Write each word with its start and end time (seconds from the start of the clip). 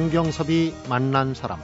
성경섭이 0.00 0.74
만난 0.88 1.34
사람 1.34 1.60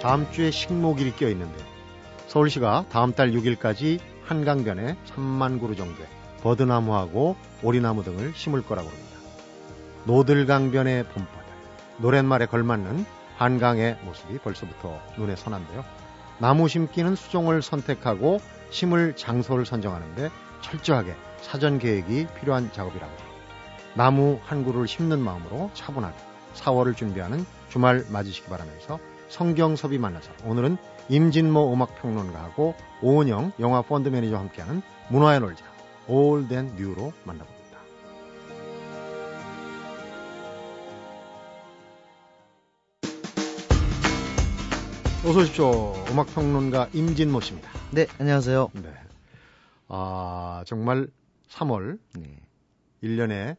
다음 0.00 0.30
주에 0.30 0.52
식목일이 0.52 1.16
껴 1.16 1.28
있는데 1.30 1.52
서울시가 2.28 2.84
다음 2.90 3.12
달 3.12 3.32
6일까지 3.32 3.98
한강변에 4.22 4.96
3만 5.04 5.60
그루 5.60 5.74
정도의 5.74 6.06
버드나무하고 6.44 7.34
오리나무 7.64 8.04
등을 8.04 8.34
심을 8.36 8.62
거라고 8.62 8.88
합니다. 8.88 9.18
노들강변의 10.04 11.08
봄바다, 11.08 11.44
노랫말에 11.98 12.46
걸맞는 12.46 13.04
한강의 13.36 13.98
모습이 14.04 14.38
벌써부터 14.38 15.00
눈에 15.18 15.34
선한데요. 15.34 15.84
나무 16.38 16.68
심기는 16.68 17.16
수종을 17.16 17.62
선택하고 17.62 18.38
심을 18.74 19.14
장소를 19.14 19.64
선정하는데 19.64 20.30
철저하게 20.60 21.14
사전 21.40 21.78
계획이 21.78 22.26
필요한 22.40 22.72
작업이라고 22.72 23.06
합니다. 23.06 23.24
나무 23.94 24.40
한 24.42 24.64
그루를 24.64 24.88
심는 24.88 25.20
마음으로 25.20 25.70
차분하게 25.74 26.16
4월을 26.54 26.96
준비하는 26.96 27.46
주말 27.68 28.04
맞으시기 28.10 28.48
바라면서 28.48 28.98
성경섭이 29.28 29.98
만나서 29.98 30.32
오늘은 30.44 30.76
임진모 31.08 31.72
음악평론가하고 31.72 32.74
오은영 33.00 33.52
영화 33.60 33.80
펀드 33.82 34.08
매니저와 34.08 34.40
함께하는 34.40 34.82
문화의 35.08 35.38
놀자 35.38 35.64
올덴 36.08 36.74
뉴로 36.76 37.12
만나봅니다. 37.22 37.78
어서 45.24 45.38
오십시오. 45.38 45.92
음악평론가 46.10 46.88
임진모 46.92 47.40
씨입니다. 47.40 47.83
네, 47.94 48.06
안녕하세요. 48.18 48.70
네. 48.74 48.92
아, 49.88 50.64
정말 50.66 51.08
3월 51.48 51.98
네. 52.18 52.40
1년에 53.02 53.56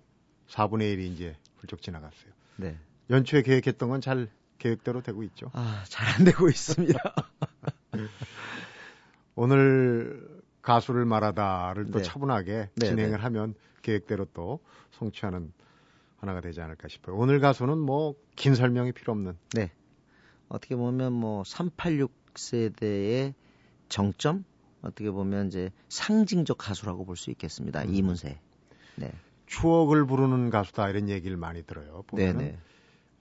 4분의 0.49 0.95
1이 0.97 1.13
이제 1.13 1.35
훌쩍 1.57 1.81
지나갔어요. 1.81 2.31
네. 2.57 2.77
연초에 3.09 3.41
계획했던 3.43 3.89
건 3.89 4.01
잘 4.01 4.27
계획대로 4.57 5.01
되고 5.01 5.23
있죠. 5.23 5.49
아, 5.53 5.83
잘 5.87 6.07
안 6.15 6.25
되고 6.25 6.49
있습니다. 6.49 6.97
오늘 9.35 10.41
가수를 10.61 11.05
말하다를 11.05 11.91
또 11.91 11.99
네. 11.99 12.03
차분하게 12.03 12.69
네, 12.75 12.85
진행을 12.87 13.11
네. 13.11 13.17
하면 13.17 13.53
계획대로 13.83 14.25
또 14.33 14.59
성취하는 14.91 15.53
하나가 16.17 16.41
되지 16.41 16.61
않을까 16.61 16.87
싶어요. 16.87 17.15
오늘 17.15 17.39
가수는 17.39 17.77
뭐 17.77 18.15
긴 18.35 18.53
설명이 18.55 18.91
필요 18.91 19.13
없는 19.13 19.37
네. 19.53 19.71
어떻게 20.49 20.75
보면 20.75 21.13
뭐 21.13 21.43
386 21.45 22.11
세대의 22.35 23.33
정점 23.89 24.43
어떻게 24.81 25.09
보면 25.11 25.47
이제 25.47 25.71
상징적 25.89 26.57
가수라고 26.57 27.05
볼 27.05 27.15
수 27.15 27.31
있겠습니다. 27.31 27.83
음. 27.83 27.93
이문세. 27.93 28.39
네. 28.97 29.11
추억을 29.47 30.05
부르는 30.05 30.49
가수다 30.49 30.89
이런 30.89 31.09
얘기를 31.09 31.37
많이 31.37 31.63
들어요. 31.63 32.03
보면 32.07 32.37
네네. 32.37 32.57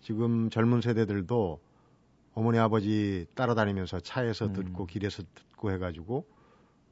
지금 0.02 0.50
젊은 0.50 0.80
세대들도 0.80 1.60
어머니 2.34 2.58
아버지 2.58 3.26
따라다니면서 3.34 4.00
차에서 4.00 4.46
음. 4.46 4.52
듣고 4.52 4.86
길에서 4.86 5.22
듣고 5.34 5.70
해가지고 5.72 6.26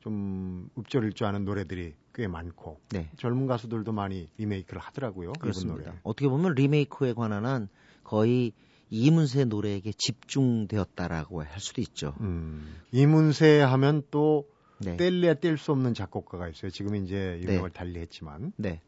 좀 0.01 0.69
읍절일 0.79 1.13
줄 1.13 1.27
아는 1.27 1.45
노래들이 1.45 1.95
꽤 2.15 2.27
많고 2.27 2.81
네. 2.91 3.09
젊은 3.17 3.47
가수들도 3.47 3.93
많이 3.93 4.29
리메이크를 4.39 4.81
하더라고요. 4.81 5.33
그렇습니다. 5.35 5.95
어떻게 6.03 6.29
보면 6.29 6.55
리메이크에 6.55 7.13
관한 7.15 7.47
한 7.47 7.69
거의 8.05 8.53
이문세 8.93 9.47
노래에게 9.47 9.93
집중되었다라고 9.97 11.43
할 11.43 11.61
수도 11.61 11.81
있죠. 11.81 12.15
음, 12.21 12.77
이문세 12.93 13.61
하면 13.61 14.03
또 14.11 14.47
네. 14.79 14.99
뗄래야 14.99 15.35
뗄 15.35 15.57
수 15.57 15.73
없는 15.73 15.95
작곡가가 15.95 16.47
있어요. 16.49 16.71
지금 16.71 16.95
이제 16.97 17.41
유명을 17.43 17.71
네. 17.71 17.73
달리했지만. 17.79 18.53
네. 18.57 18.83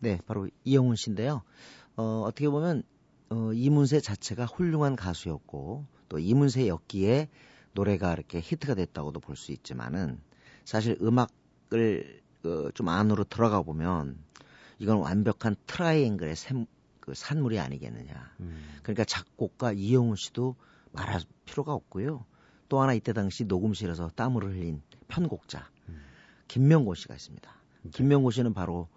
네, 0.00 0.18
바로 0.26 0.48
이영훈 0.64 0.96
씨인데요. 0.96 1.42
어, 1.96 2.22
어떻게 2.26 2.48
보면 2.48 2.84
어, 3.28 3.52
이문세 3.52 4.00
자체가 4.00 4.46
훌륭한 4.46 4.96
가수였고 4.96 5.84
또 6.08 6.18
이문세였기에 6.18 7.28
노래가 7.74 8.14
이렇게 8.14 8.40
히트가 8.40 8.74
됐다고도 8.74 9.20
볼 9.20 9.36
수 9.36 9.52
있지만은 9.52 10.20
사실 10.64 10.96
음악을 11.02 12.22
어, 12.44 12.70
좀 12.72 12.88
안으로 12.88 13.24
들어가 13.24 13.60
보면 13.60 14.16
이건 14.78 14.98
완벽한 14.98 15.56
트라이앵글의 15.66 16.34
샘, 16.36 16.66
그 17.04 17.12
산물이 17.12 17.60
아니겠느냐. 17.60 18.32
음. 18.40 18.78
그러니까 18.82 19.04
작곡가 19.04 19.72
이영훈 19.72 20.16
씨도 20.16 20.56
말할 20.92 21.20
필요가 21.44 21.74
없고요. 21.74 22.24
또 22.70 22.80
하나 22.80 22.94
이때 22.94 23.12
당시 23.12 23.44
녹음실에서 23.44 24.08
땀을 24.16 24.42
흘린 24.42 24.80
편곡자 25.08 25.68
음. 25.90 26.02
김명곤 26.48 26.94
씨가 26.94 27.14
있습니다. 27.14 27.54
네. 27.82 27.90
김명곤 27.90 28.32
씨는 28.32 28.54
바로 28.54 28.88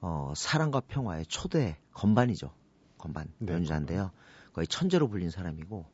어, 0.00 0.32
사랑과 0.34 0.80
평화의 0.80 1.26
초대 1.26 1.76
건반이죠. 1.92 2.50
건반 2.96 3.28
네. 3.36 3.52
연주자인데요. 3.52 4.10
거의 4.54 4.66
천재로 4.66 5.08
불린 5.08 5.28
사람이고 5.28 5.84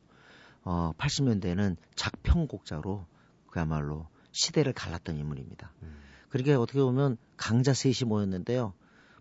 어, 0.63 0.93
80년대에는 0.97 1.75
작편곡자로 1.95 3.05
그야말로 3.47 4.07
시대를 4.31 4.71
갈랐던 4.71 5.17
인물입니다. 5.17 5.73
음. 5.81 5.97
그러니까 6.29 6.61
어떻게 6.61 6.79
보면 6.79 7.17
강자 7.35 7.73
셋이 7.73 8.07
모였는데요. 8.07 8.73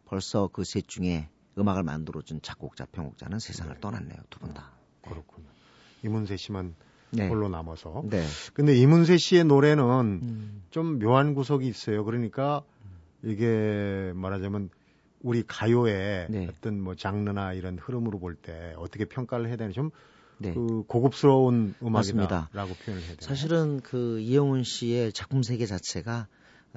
벌써 0.05 0.47
그 0.47 0.63
셋 0.63 0.87
중에 0.87 1.29
음악을 1.59 1.83
만들어준 1.83 2.41
작곡자, 2.43 2.87
편곡자는 2.87 3.39
세상을 3.39 3.75
네. 3.75 3.81
떠났네요. 3.81 4.19
두 4.31 4.39
분 4.41 4.53
다. 4.55 4.73
네. 5.05 5.11
그렇군요. 5.11 5.47
이문세 6.05 6.37
씨만 6.37 6.75
네. 7.11 7.29
홀로 7.29 7.49
남아서. 7.49 8.05
네. 8.11 8.25
근데 8.53 8.75
이문세 8.77 9.17
씨의 9.17 9.45
노래는 9.45 9.85
음. 10.23 10.63
좀 10.71 10.99
묘한 10.99 11.35
구석이 11.35 11.67
있어요. 11.67 12.05
그러니까 12.05 12.63
이게 13.23 14.13
말하자면 14.15 14.71
우리 15.23 15.43
가요의 15.43 16.27
네. 16.31 16.47
어떤 16.49 16.81
뭐 16.81 16.95
장르나 16.95 17.53
이런 17.55 17.79
흐름으로 17.79 18.19
볼 18.19 18.37
때 18.37 18.75
어떻게 18.77 19.05
평가를 19.07 19.49
해야 19.49 19.57
되나 19.57 19.73
좀 19.73 19.91
네. 20.39 20.53
그 20.53 20.83
고급스러운 20.87 21.75
음악이다라고 21.83 22.75
표현을 22.85 23.03
해야 23.03 23.17
돼요. 23.17 23.17
사실은 23.21 23.81
그 23.81 24.21
이영훈 24.21 24.63
씨의 24.63 25.13
작품 25.15 25.43
세계 25.43 25.65
자체가 25.65 26.29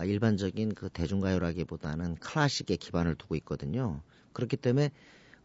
일반적인 0.01 0.73
그 0.75 0.89
대중가요라기보다는 0.89 2.15
클래식에 2.15 2.77
기반을 2.77 3.15
두고 3.15 3.35
있거든요. 3.35 4.01
그렇기 4.33 4.57
때문에 4.57 4.91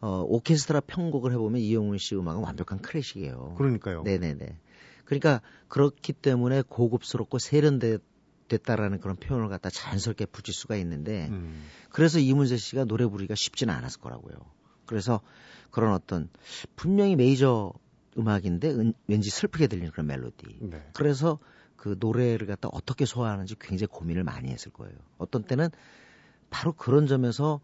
어, 0.01 0.23
오케스트라 0.27 0.81
편곡을 0.81 1.33
해보면 1.33 1.61
이영훈 1.61 1.99
씨 1.99 2.15
음악은 2.15 2.43
완벽한 2.43 2.81
클래식이에요. 2.81 3.55
그러니까요. 3.57 4.03
네네네. 4.03 4.59
그러니까 5.05 5.41
그렇기 5.69 6.13
때문에 6.13 6.63
고급스럽고 6.63 7.39
세련됐다라는 7.39 9.01
그런 9.01 9.17
표현을 9.17 9.49
갖다 9.49 9.71
자연스럽게 9.71 10.27
붙일 10.27 10.55
수가 10.55 10.77
있는데 10.77 11.29
음. 11.29 11.65
그래서 11.91 12.19
이문세 12.19 12.57
씨가 12.57 12.85
노래 12.85 13.07
부르기가 13.07 13.35
쉽지는 13.35 13.73
않았을 13.75 14.01
거라고요. 14.01 14.35
그래서 14.87 15.21
그런 15.71 15.93
어떤 15.93 16.29
분명히 16.77 17.17
메이저 17.17 17.73
음악인데 18.17 18.71
은, 18.71 18.95
왠지 19.07 19.31
슬프게 19.31 19.67
들리는 19.67 19.91
그런 19.91 20.07
멜로디. 20.07 20.59
네. 20.61 20.83
그래서 20.93 21.39
그 21.77 21.97
노래를 21.99 22.47
갖다 22.47 22.69
어떻게 22.73 23.05
소화하는지 23.05 23.57
굉장히 23.59 23.89
고민을 23.89 24.25
많이 24.25 24.51
했을 24.51 24.73
거예요. 24.73 24.95
어떤 25.19 25.43
때는 25.45 25.69
바로 26.51 26.73
그런 26.73 27.07
점에서 27.07 27.61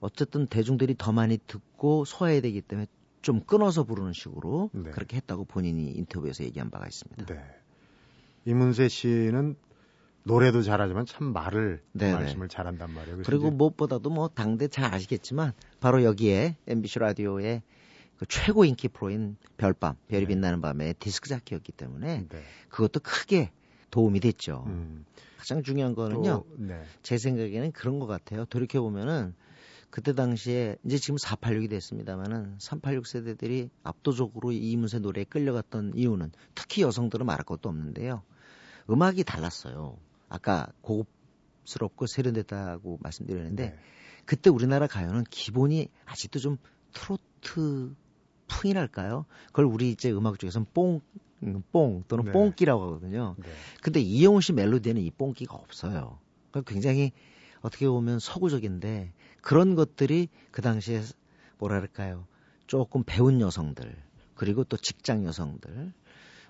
어쨌든 0.00 0.46
대중들이 0.46 0.94
더 0.98 1.12
많이 1.12 1.38
듣고 1.46 2.04
소화해야 2.04 2.40
되기 2.40 2.60
때문에 2.60 2.86
좀 3.22 3.40
끊어서 3.40 3.84
부르는 3.84 4.12
식으로 4.12 4.70
네. 4.72 4.90
그렇게 4.90 5.16
했다고 5.16 5.44
본인이 5.46 5.90
인터뷰에서 5.92 6.44
얘기한 6.44 6.70
바가 6.70 6.86
있습니다. 6.86 7.26
네. 7.26 7.40
이문세 8.44 8.88
씨는 8.88 9.56
노래도 10.24 10.62
잘하지만 10.62 11.06
참 11.06 11.32
말을 11.32 11.82
네네. 11.92 12.12
네. 12.12 12.18
말씀을 12.18 12.48
잘한단 12.48 12.92
말이에요. 12.92 13.22
그리고 13.24 13.50
무엇보다도 13.50 14.10
뭐 14.10 14.28
당대 14.28 14.68
잘 14.68 14.92
아시겠지만 14.92 15.52
바로 15.80 16.02
여기에 16.02 16.56
MBC 16.66 16.98
라디오의 16.98 17.62
그 18.18 18.26
최고 18.26 18.64
인기 18.64 18.88
프로인 18.88 19.36
별밤, 19.56 19.96
별이 20.08 20.22
네. 20.22 20.26
빛나는 20.28 20.60
밤에 20.60 20.92
디스크 20.94 21.28
자키였기 21.28 21.72
때문에 21.72 22.26
네. 22.28 22.42
그것도 22.68 23.00
크게 23.02 23.50
도움이 23.90 24.20
됐죠. 24.20 24.64
음. 24.66 25.04
가장 25.38 25.62
중요한 25.62 25.94
거는요. 25.94 26.22
또, 26.22 26.46
네. 26.56 26.82
제 27.02 27.18
생각에는 27.18 27.72
그런 27.72 27.98
것 27.98 28.06
같아요. 28.06 28.44
돌이켜 28.46 28.80
보면은 28.80 29.34
그때 29.94 30.12
당시에 30.12 30.76
이제 30.84 30.98
지금 30.98 31.18
486이 31.18 31.70
됐습니다만은 31.70 32.56
386 32.58 33.06
세대들이 33.06 33.70
압도적으로 33.84 34.50
이문세 34.50 34.98
노래에 34.98 35.22
끌려갔던 35.22 35.92
이유는 35.94 36.32
특히 36.56 36.82
여성들은 36.82 37.24
말할 37.24 37.44
것도 37.44 37.68
없는데요. 37.68 38.24
음악이 38.90 39.22
달랐어요. 39.22 39.96
아까 40.28 40.66
고급스럽고 40.80 42.08
세련됐다고 42.08 42.98
말씀드렸는데 43.02 43.66
네. 43.66 43.78
그때 44.24 44.50
우리나라 44.50 44.88
가요는 44.88 45.22
기본이 45.30 45.86
아직도 46.06 46.40
좀 46.40 46.58
트로트 46.92 47.94
풍이랄까요? 48.48 49.26
그걸 49.46 49.66
우리 49.66 49.92
이제 49.92 50.10
음악 50.10 50.40
쪽에서는 50.40 50.66
뽕, 50.74 51.02
뽕 51.70 52.02
또는 52.08 52.24
네. 52.24 52.32
뽕기라고 52.32 52.82
하거든요. 52.82 53.36
네. 53.38 53.48
근데 53.80 54.00
이영훈 54.00 54.40
씨 54.40 54.54
멜로디에는 54.54 55.00
이 55.00 55.12
뽕기가 55.12 55.54
없어요. 55.54 56.18
그러니까 56.50 56.68
굉장히 56.72 57.12
어떻게 57.64 57.88
보면 57.88 58.18
서구적인데 58.18 59.10
그런 59.40 59.74
것들이 59.74 60.28
그 60.50 60.60
당시에 60.60 61.02
뭐랄까요 61.56 62.26
조금 62.66 63.02
배운 63.06 63.40
여성들 63.40 63.96
그리고 64.34 64.64
또 64.64 64.76
직장 64.76 65.24
여성들 65.24 65.94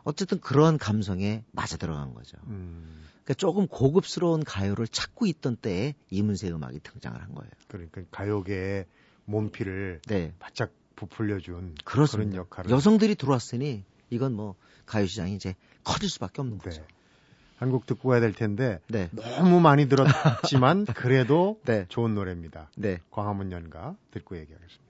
어쨌든 0.03 0.41
그런 0.41 0.77
감성에 0.77 1.45
맞아 1.53 1.77
들어간 1.77 2.15
거죠. 2.15 2.37
음, 2.49 3.05
그러니까 3.23 3.35
조금 3.35 3.69
고급스러운 3.69 4.43
가요를 4.43 4.89
찾고 4.89 5.27
있던 5.27 5.57
때에 5.57 5.95
이문세 6.11 6.51
음악이 6.51 6.81
등장을 6.81 7.19
한 7.23 7.33
거예요. 7.33 7.51
그러니까 7.69 8.03
가요계의 8.11 8.87
몸피를 9.25 10.03
네. 10.09 10.35
바짝 10.41 10.73
부풀려준 10.97 11.77
그렇습니다. 11.85 12.31
그런 12.31 12.45
역할을 12.45 12.71
여성들이 12.73 13.15
들어왔으니 13.15 13.85
이건 14.11 14.35
뭐 14.35 14.57
가요 14.85 15.07
시장이 15.07 15.37
이제 15.37 15.55
커질 15.85 16.11
수밖에 16.11 16.43
없는 16.43 16.59
네. 16.59 16.65
거죠. 16.65 16.85
한 17.57 17.71
곡 17.71 17.87
듣고 17.87 18.11
가야 18.11 18.21
될 18.21 18.33
텐데 18.33 18.81
네. 18.89 19.09
너무 19.13 19.61
많이 19.61 19.89
들었지만 19.89 20.85
그래도 20.95 21.61
네. 21.65 21.87
좋은 21.89 22.15
노래입니다. 22.15 22.71
네. 22.77 22.99
광화문 23.11 23.53
연가 23.53 23.97
듣고 24.11 24.37
얘기하겠습니다. 24.37 24.85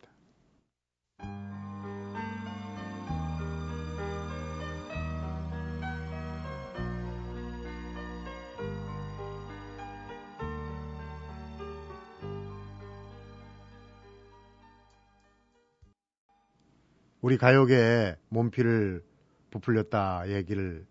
우리 17.21 17.39
가요계에 17.39 18.17
몸피를 18.29 19.03
부풀렸다 19.51 20.29
얘기를 20.29 20.85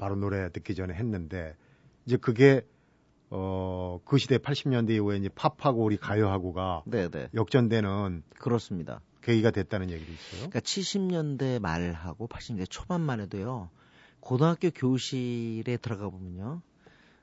바로 0.00 0.16
노래 0.16 0.50
듣기 0.50 0.74
전에 0.74 0.94
했는데 0.94 1.54
이제 2.06 2.16
그게 2.16 2.66
어, 3.28 4.00
그 4.06 4.16
시대 4.16 4.38
80년대 4.38 4.92
이후에 4.92 5.18
이제 5.18 5.28
팝하고 5.28 5.84
우리 5.84 5.98
가요하고가 5.98 6.82
네, 6.86 7.08
네. 7.10 7.28
역전되는 7.34 8.22
그렇습니다. 8.38 9.02
계기가 9.20 9.50
됐다는 9.50 9.90
얘기도 9.90 10.10
있어요. 10.10 10.48
그러니까 10.48 10.60
70년대 10.60 11.60
말하고 11.60 12.26
80년대 12.28 12.64
초반만 12.70 13.20
해도요. 13.20 13.68
고등학교 14.20 14.70
교실에 14.70 15.76
들어가 15.76 16.08
보면요. 16.08 16.62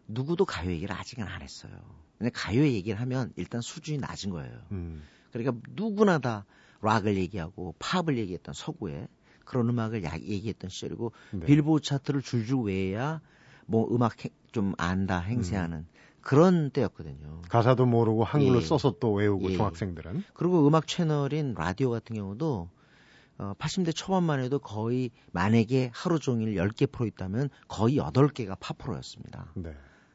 누구도 0.07 0.45
가요 0.45 0.69
얘기를 0.69 0.95
아직은 0.95 1.25
안 1.25 1.41
했어요. 1.41 1.71
근데 2.19 2.29
가요 2.29 2.61
얘기를 2.61 3.01
하면 3.01 3.33
일단 3.35 3.61
수준이 3.61 3.97
낮은 3.97 4.29
거예요. 4.29 4.53
음, 4.71 5.03
그러니까 5.33 5.59
누구나 5.71 6.19
다 6.19 6.45
락을 6.81 7.17
얘기하고 7.17 7.73
팝을 7.79 8.19
얘기했던 8.19 8.53
서구에 8.53 9.07
그런 9.47 9.69
음악을 9.69 10.03
야- 10.03 10.13
얘기했던 10.19 10.69
시절이고 10.69 11.11
네. 11.31 11.45
빌보드 11.45 11.83
차트를 11.85 12.21
줄줄 12.21 12.63
외야 12.65 13.21
뭐 13.65 13.87
음악 13.93 14.23
행- 14.25 14.31
좀 14.51 14.73
안다 14.77 15.19
행세하는 15.19 15.85
그런 16.21 16.69
때였거든요. 16.71 17.41
가사도 17.49 17.85
모르고 17.85 18.23
한글로 18.25 18.57
예. 18.57 18.61
써서 18.61 18.95
또 18.99 19.13
외우고 19.13 19.49
예. 19.51 19.55
중학생들은 19.55 20.23
그리고 20.33 20.67
음악 20.67 20.85
채널인 20.87 21.53
라디오 21.57 21.89
같은 21.89 22.15
경우도 22.15 22.69
어, 23.39 23.53
80대 23.59 23.95
초반만 23.95 24.41
해도 24.41 24.59
거의 24.59 25.11
만약에 25.31 25.91
하루 25.93 26.19
종일 26.19 26.55
10개 26.55 26.91
프로 26.91 27.05
있다면 27.05 27.49
거의 27.67 27.97
8개가 27.97 28.57
팝 28.59 28.77
프로였습니다. 28.79 29.51
네. 29.55 29.73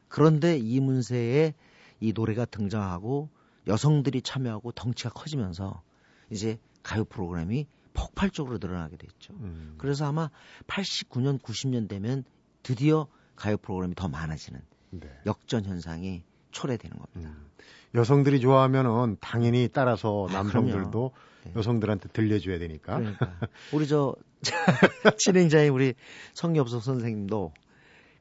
그런데 0.09 0.57
이문세의 0.57 1.53
이 2.01 2.13
노래가 2.13 2.45
등장하고 2.45 3.29
여성들이 3.65 4.21
참여하고 4.21 4.73
덩치가 4.73 5.09
커지면서 5.11 5.81
이제 6.29 6.59
가요 6.83 7.05
프로그램이 7.05 7.65
폭발적으로 7.93 8.57
늘어나게 8.59 8.97
됐죠. 8.97 9.33
음, 9.35 9.75
그래서 9.77 10.05
아마 10.05 10.29
89년, 10.67 11.41
90년 11.41 11.87
되면 11.87 12.23
드디어 12.63 13.07
가요 13.35 13.57
프로그램이 13.57 13.95
더 13.95 14.07
많아지는 14.07 14.61
네. 14.91 15.09
역전 15.25 15.65
현상이 15.65 16.23
초래되는 16.51 16.97
겁니다. 16.97 17.35
음. 17.35 17.47
여성들이 17.95 18.39
좋아하면은 18.39 19.17
당연히 19.19 19.69
따라서 19.71 20.27
아, 20.29 20.33
남성들도. 20.33 21.11
네. 21.45 21.53
여성들한테 21.55 22.09
들려줘야 22.09 22.57
되니까. 22.59 22.97
그러니까 22.97 23.37
우리 23.73 23.87
저 23.87 24.15
진행자인 25.17 25.71
우리 25.71 25.93
성엽석 26.33 26.81
선생님도 26.83 27.53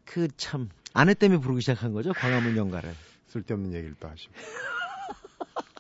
그 0.05 0.29
참 0.37 0.69
아내 0.95 1.15
때문에 1.15 1.41
부르기 1.41 1.61
시작한 1.63 1.93
거죠 1.93 2.13
광화문 2.13 2.57
연가를. 2.57 2.93
쓸데없는 3.29 3.73
얘기를 3.75 3.95
또 3.99 4.09
하시고. 4.09 4.33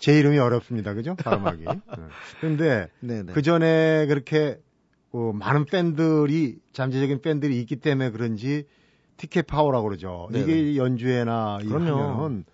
제 0.02 0.18
이름이 0.18 0.36
어렵습니다, 0.36 0.94
그죠? 0.94 1.14
발음하기. 1.14 1.62
네. 1.64 1.76
그런데 2.40 2.88
네네. 2.98 3.32
그 3.34 3.40
전에 3.40 4.06
그렇게 4.06 4.58
그 5.12 5.30
많은 5.32 5.64
팬들이 5.64 6.58
잠재적인 6.72 7.22
팬들이 7.22 7.60
있기 7.60 7.76
때문에 7.76 8.10
그런지 8.10 8.66
티켓 9.16 9.46
파워라고 9.46 9.84
그러죠. 9.86 10.28
네네. 10.32 10.42
이게 10.42 10.76
연주회나 10.76 11.60
이 11.62 11.68
그럼요. 11.68 12.02
하면은 12.02 12.44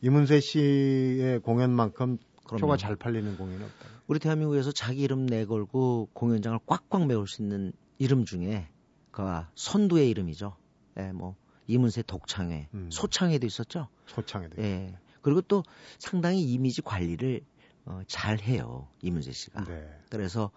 이문세 0.00 0.40
씨의 0.40 1.40
공연만큼 1.42 2.18
그럼요. 2.44 2.60
표가 2.60 2.76
잘 2.76 2.96
팔리는 2.96 3.36
공연이 3.36 3.62
없다. 3.62 3.86
우리 4.08 4.18
대한민국에서 4.18 4.72
자기 4.72 5.02
이름 5.02 5.26
내걸고 5.26 6.08
공연장을 6.12 6.58
꽉꽉 6.66 7.06
메울 7.06 7.28
수 7.28 7.40
있는 7.40 7.72
이름 7.98 8.24
중에 8.24 8.66
그 9.12 9.22
선두의 9.54 10.10
이름이죠. 10.10 10.56
예, 10.98 11.12
뭐 11.12 11.36
이문세 11.68 12.02
독창회, 12.02 12.66
음. 12.74 12.88
소창회도 12.90 13.46
있었죠. 13.46 13.86
소창에도. 14.06 14.60
예. 14.60 14.92
그리고 15.26 15.40
또 15.40 15.64
상당히 15.98 16.40
이미지 16.40 16.82
관리를 16.82 17.40
어, 17.84 18.00
잘 18.06 18.38
해요. 18.38 18.86
이문세 19.02 19.32
씨가. 19.32 19.64
네. 19.64 20.00
그래서 20.08 20.52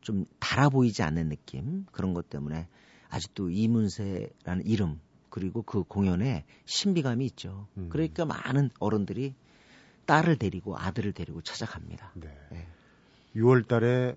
좀 0.00 0.26
달아 0.38 0.68
보이지 0.68 1.02
않는 1.02 1.28
느낌 1.28 1.86
그런 1.90 2.14
것 2.14 2.28
때문에 2.30 2.68
아직도 3.08 3.50
이문세라는 3.50 4.64
이름 4.64 5.00
그리고 5.28 5.62
그 5.62 5.82
공연에 5.82 6.44
신비감이 6.66 7.26
있죠. 7.26 7.66
음. 7.76 7.88
그러니까 7.88 8.24
많은 8.24 8.70
어른들이 8.78 9.34
딸을 10.06 10.36
데리고 10.36 10.78
아들을 10.78 11.12
데리고 11.14 11.42
찾아갑니다. 11.42 12.12
네. 12.14 12.28
네. 12.52 12.68
6월 13.34 13.66
달에 13.66 14.14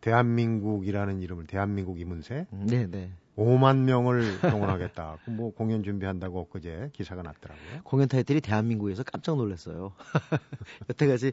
대한민국이라는 0.00 1.20
이름을 1.20 1.46
대한민국 1.46 2.00
이문세 2.00 2.46
네, 2.50 2.88
네. 2.88 3.12
5만 3.36 3.78
명을 3.84 4.40
동원하겠다. 4.40 5.18
그뭐 5.26 5.52
공연 5.54 5.82
준비한다고 5.82 6.40
엊그제 6.40 6.90
기사가 6.92 7.22
났더라고요. 7.22 7.82
공연 7.84 8.08
타이틀이 8.08 8.40
대한민국에서 8.40 9.02
깜짝 9.02 9.36
놀랐어요. 9.36 9.92
여태까지 10.90 11.32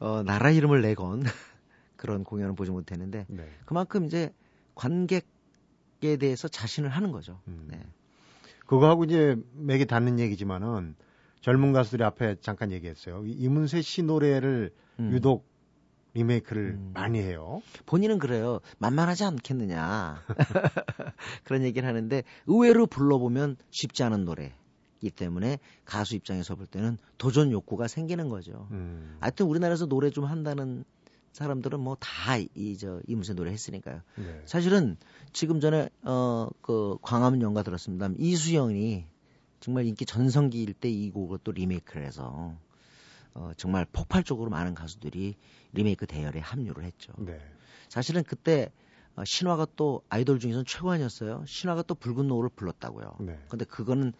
어, 0.00 0.22
나라 0.24 0.50
이름을 0.50 0.80
내건 0.82 1.22
그런 1.96 2.24
공연을 2.24 2.54
보지 2.54 2.70
못했는데 2.70 3.26
네. 3.28 3.48
그만큼 3.66 4.06
이제 4.06 4.32
관객에 4.74 6.16
대해서 6.18 6.48
자신을 6.48 6.88
하는 6.88 7.12
거죠. 7.12 7.40
음. 7.48 7.68
네. 7.70 7.80
그거하고 8.66 9.04
이제 9.04 9.36
맥이 9.54 9.86
닿는 9.86 10.18
얘기지만은 10.18 10.96
젊은 11.42 11.72
가수들이 11.74 12.02
앞에 12.02 12.36
잠깐 12.40 12.72
얘기했어요. 12.72 13.24
이- 13.26 13.32
이문세 13.32 13.82
씨 13.82 14.02
노래를 14.02 14.72
음. 14.98 15.10
유독 15.12 15.46
리메이크를 16.14 16.62
음. 16.72 16.90
많이 16.94 17.18
해요. 17.18 17.60
본인은 17.86 18.18
그래요. 18.18 18.60
만만하지 18.78 19.24
않겠느냐. 19.24 20.22
그런 21.44 21.62
얘기를 21.62 21.88
하는데 21.88 22.22
의외로 22.46 22.86
불러보면 22.86 23.56
쉽지 23.70 24.02
않은 24.04 24.24
노래이기 24.24 25.10
때문에 25.14 25.58
가수 25.84 26.14
입장에서 26.16 26.54
볼 26.54 26.66
때는 26.66 26.98
도전 27.18 27.50
욕구가 27.50 27.88
생기는 27.88 28.28
거죠. 28.28 28.68
음. 28.70 29.16
하여튼 29.20 29.46
우리나라에서 29.46 29.86
노래 29.86 30.10
좀 30.10 30.24
한다는 30.24 30.84
사람들은 31.32 31.80
뭐 31.80 31.96
다 31.96 32.38
이 32.38 32.76
저 32.78 33.00
이문세 33.08 33.34
노래 33.34 33.50
했으니까요. 33.50 34.00
네. 34.16 34.42
사실은 34.46 34.96
지금 35.32 35.58
전에 35.60 35.88
어 36.04 36.48
그 36.62 36.96
광화문 37.02 37.42
연가 37.42 37.62
들었습니다. 37.64 38.08
이수영이 38.18 39.04
정말 39.58 39.86
인기 39.86 40.04
전성기일 40.06 40.74
때 40.74 40.88
이 40.90 41.10
곡을 41.10 41.38
또 41.42 41.50
리메이크를 41.50 42.06
해서 42.06 42.56
어 43.34 43.50
정말 43.56 43.86
폭발적으로 43.92 44.50
많은 44.50 44.74
가수들이 44.74 45.36
리메이크 45.72 46.06
대열에 46.06 46.38
합류를 46.38 46.84
했죠. 46.84 47.12
네. 47.18 47.38
사실은 47.88 48.22
그때 48.22 48.70
어, 49.16 49.24
신화가 49.24 49.66
또 49.76 50.02
아이돌 50.08 50.38
중에서는 50.38 50.64
최고 50.66 50.90
아니었어요. 50.90 51.44
신화가 51.46 51.82
또 51.82 51.94
붉은 51.94 52.26
노을을 52.28 52.50
불렀다고요. 52.56 53.16
네. 53.20 53.38
근데 53.48 53.64
그거는 53.64 54.12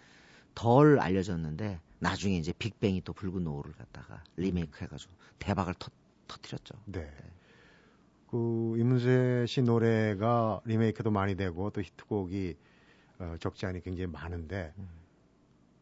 덜 0.54 1.00
알려졌는데 1.00 1.80
나중에 1.98 2.36
이제 2.36 2.52
빅뱅이 2.52 3.02
또 3.02 3.12
붉은 3.12 3.42
노을을 3.44 3.72
갖다가 3.72 4.22
리메이크 4.36 4.84
해가지고 4.84 5.12
대박을 5.38 5.74
터, 5.74 5.90
터뜨렸죠. 6.28 6.74
네. 6.86 7.10
그 8.30 8.76
이문세 8.78 9.46
씨 9.46 9.62
노래가 9.62 10.60
리메이크도 10.64 11.10
많이 11.10 11.36
되고 11.36 11.70
또 11.70 11.80
히트곡이 11.80 12.56
어, 13.20 13.36
적지 13.38 13.66
않이 13.66 13.80
굉장히 13.80 14.10
많은데 14.10 14.72
음 14.78 14.88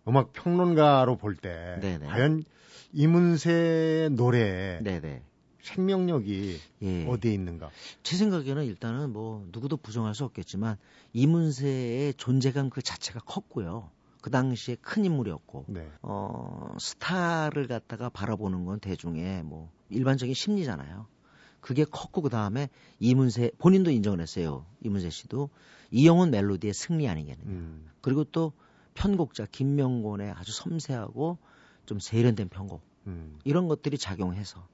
악 0.05 0.33
평론가로 0.33 1.17
볼 1.17 1.37
때. 1.37 1.79
과연 2.07 2.45
이문세 2.93 4.11
노래의 4.13 4.83
네네. 4.83 5.23
생명력이 5.63 6.59
예. 6.83 7.07
어디에 7.07 7.33
있는가? 7.33 7.71
제 8.03 8.17
생각에는 8.17 8.65
일단은 8.65 9.13
뭐 9.13 9.47
누구도 9.53 9.77
부정할 9.77 10.15
수 10.15 10.25
없겠지만 10.25 10.77
이문세의 11.13 12.15
존재감 12.15 12.69
그 12.69 12.83
자체가 12.83 13.21
컸고요. 13.21 13.91
그 14.21 14.31
당시에 14.31 14.77
큰 14.81 15.05
인물이었고 15.05 15.67
네. 15.69 15.89
어, 16.03 16.75
스타를 16.79 17.67
갖다가 17.67 18.09
바라보는 18.09 18.65
건 18.65 18.79
대중의 18.81 19.45
뭐 19.45 19.71
일반적인 19.89 20.35
심리잖아요. 20.35 21.07
그게 21.61 21.85
컸고 21.85 22.23
그 22.23 22.29
다음에 22.29 22.69
이문세 22.99 23.53
본인도 23.59 23.91
인정을 23.91 24.21
했어요. 24.21 24.67
이문세 24.83 25.11
씨도 25.11 25.49
이영훈 25.93 26.31
멜로디의 26.31 26.75
승리 26.75 27.09
아니겠느냐. 27.09 27.49
음. 27.49 27.89
그리고 28.01 28.25
또 28.25 28.53
편곡자 28.95 29.47
김명곤의 29.51 30.33
아주 30.33 30.53
섬세하고 30.53 31.39
좀 31.87 31.99
세련된 32.01 32.49
편곡 32.49 32.81
음. 33.07 33.39
이런 33.45 33.69
것들이 33.69 33.99
작용해서 33.99 34.67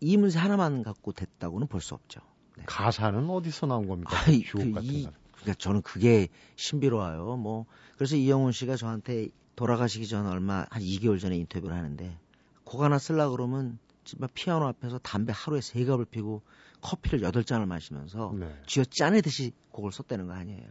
이문세 0.00 0.38
하나만 0.38 0.82
갖고 0.82 1.12
됐다고는 1.12 1.66
볼 1.66 1.80
수 1.80 1.94
없죠. 1.94 2.20
네. 2.56 2.64
가사는 2.66 3.28
어디서 3.30 3.66
나온 3.66 3.86
겁니까? 3.88 4.16
아이, 4.26 4.42
그 4.42 4.60
이- 4.82 5.04
거. 5.04 5.12
그러니까 5.36 5.54
저는 5.58 5.82
그게 5.82 6.28
신비로워요. 6.56 7.36
뭐 7.36 7.66
그래서 7.96 8.16
이영훈 8.16 8.50
씨가 8.52 8.76
저한테 8.76 9.28
돌아가시기 9.54 10.06
전 10.08 10.26
얼마 10.26 10.66
한 10.70 10.82
2개월 10.82 11.20
전에 11.20 11.36
인터뷰를 11.36 11.76
하는데 11.76 12.18
곡 12.64 12.82
하나 12.82 12.98
쓸라 12.98 13.28
그러면 13.30 13.78
정말 14.04 14.28
피아노 14.34 14.66
앞에서 14.66 14.98
담배 14.98 15.32
하루에 15.34 15.60
세 15.60 15.84
갑을 15.84 16.04
피고 16.06 16.42
커피를 16.80 17.22
여덟 17.22 17.44
잔을 17.44 17.66
마시면서 17.66 18.34
네. 18.38 18.52
쥐어 18.66 18.84
짜내듯이 18.84 19.52
곡을 19.70 19.92
썼다는 19.92 20.26
거 20.26 20.32
아니에요. 20.32 20.66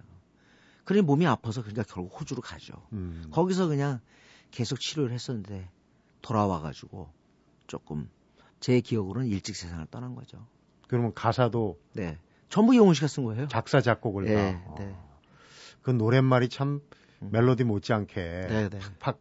그러니 0.88 1.02
몸이 1.06 1.28
아파서 1.28 1.62
그러니까 1.62 1.84
결국 1.84 2.18
호주로 2.20 2.42
가죠. 2.42 2.74
음. 2.94 3.28
거기서 3.32 3.68
그냥 3.68 4.00
계속 4.52 4.80
치료를 4.80 5.12
했었는데 5.12 5.70
돌아와가지고 6.22 7.12
조금 7.68 8.10
제 8.62 8.80
기억으로는 8.80 9.28
일찍 9.28 9.58
세상을 9.58 9.86
떠난 9.92 10.16
거죠. 10.16 10.48
그러면 10.88 11.14
가사도 11.14 11.78
네 11.92 12.18
전부 12.48 12.74
이용훈 12.74 12.94
씨가 12.94 13.08
쓴 13.08 13.26
거예요. 13.26 13.50
작사 13.50 13.82
작곡을 13.82 14.24
네, 14.26 14.54
다. 14.54 14.76
네. 14.80 14.96
그 15.82 15.92
노랫말이 15.92 16.48
참 16.48 16.80
음. 17.22 17.30
멜로디 17.34 17.66
못지않게 17.66 18.22
네, 18.48 18.70
네. 18.70 18.80
팍팍 19.00 19.20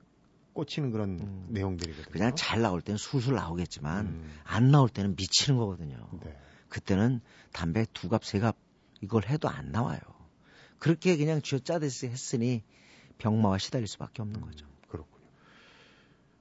꽂히는 0.52 0.92
그런 0.92 1.18
음. 1.18 1.46
내용들이거든요. 1.50 2.12
그냥 2.12 2.36
잘 2.36 2.62
나올 2.62 2.80
때는 2.80 2.96
술술 2.96 3.34
나오겠지만 3.34 4.06
음. 4.06 4.30
안 4.44 4.70
나올 4.70 4.88
때는 4.88 5.16
미치는 5.16 5.58
거거든요. 5.58 5.96
네. 6.22 6.38
그때는 6.68 7.20
담배 7.52 7.86
두 7.92 8.08
갑, 8.08 8.24
세 8.24 8.38
갑 8.38 8.56
이걸 9.00 9.26
해도 9.26 9.48
안 9.48 9.72
나와요. 9.72 9.98
그렇게 10.78 11.16
그냥 11.16 11.42
쥐어 11.42 11.58
짜듯이 11.60 12.06
했으니 12.08 12.62
병마와 13.18 13.58
시달릴 13.58 13.86
수밖에 13.86 14.22
없는 14.22 14.40
거죠. 14.40 14.66
음, 14.66 14.70
그렇군요. 14.88 15.26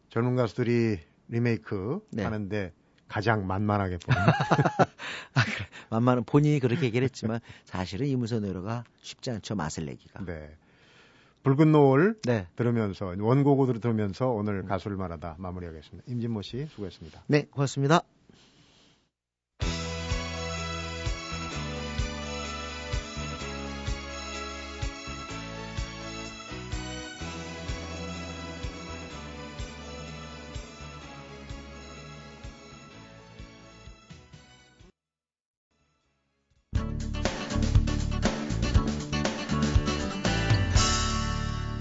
젊은 0.10 0.36
가수들이 0.36 1.00
리메이크 1.30 2.08
네. 2.12 2.24
하는데 2.24 2.74
가장 3.08 3.48
만만하게 3.48 3.98
보는. 3.98 4.20
아, 5.36 5.44
그래. 5.44 5.68
만만은 5.90 6.24
본인이 6.24 6.60
그렇게 6.60 6.86
얘기를 6.86 7.06
했지만 7.06 7.40
사실은 7.64 8.08
이문세 8.08 8.40
노래가 8.40 8.84
쉽지 9.02 9.32
않죠. 9.32 9.56
맛을 9.56 9.86
내기가. 9.86 10.24
네. 10.26 10.56
붉은 11.44 11.72
노을 11.72 12.20
네. 12.24 12.48
들으면서 12.56 13.14
원곡으로 13.20 13.80
들으면서 13.80 14.30
오늘 14.30 14.62
음. 14.62 14.66
가수를 14.66 14.98
말하다 14.98 15.36
마무리하겠습니다. 15.38 16.12
임진모 16.12 16.42
씨 16.42 16.66
수고했습니다. 16.72 17.24
네, 17.28 17.44
고맙습니다. 17.52 18.02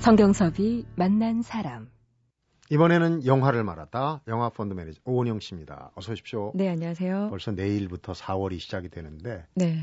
성경섭이 0.04 0.84
만난 0.96 1.40
사람. 1.40 1.88
이번에는 2.68 3.24
영화를 3.24 3.64
말하다 3.64 4.24
영화 4.28 4.50
펀드 4.50 4.74
매니저 4.74 5.00
오은영 5.06 5.40
씨입니다. 5.40 5.92
어서 5.94 6.12
오십시오. 6.12 6.52
네, 6.54 6.68
안녕하세요. 6.68 7.28
벌써 7.30 7.52
내일부터 7.52 8.12
4월이 8.12 8.58
시작이 8.58 8.90
되는데 8.90 9.46
네. 9.54 9.78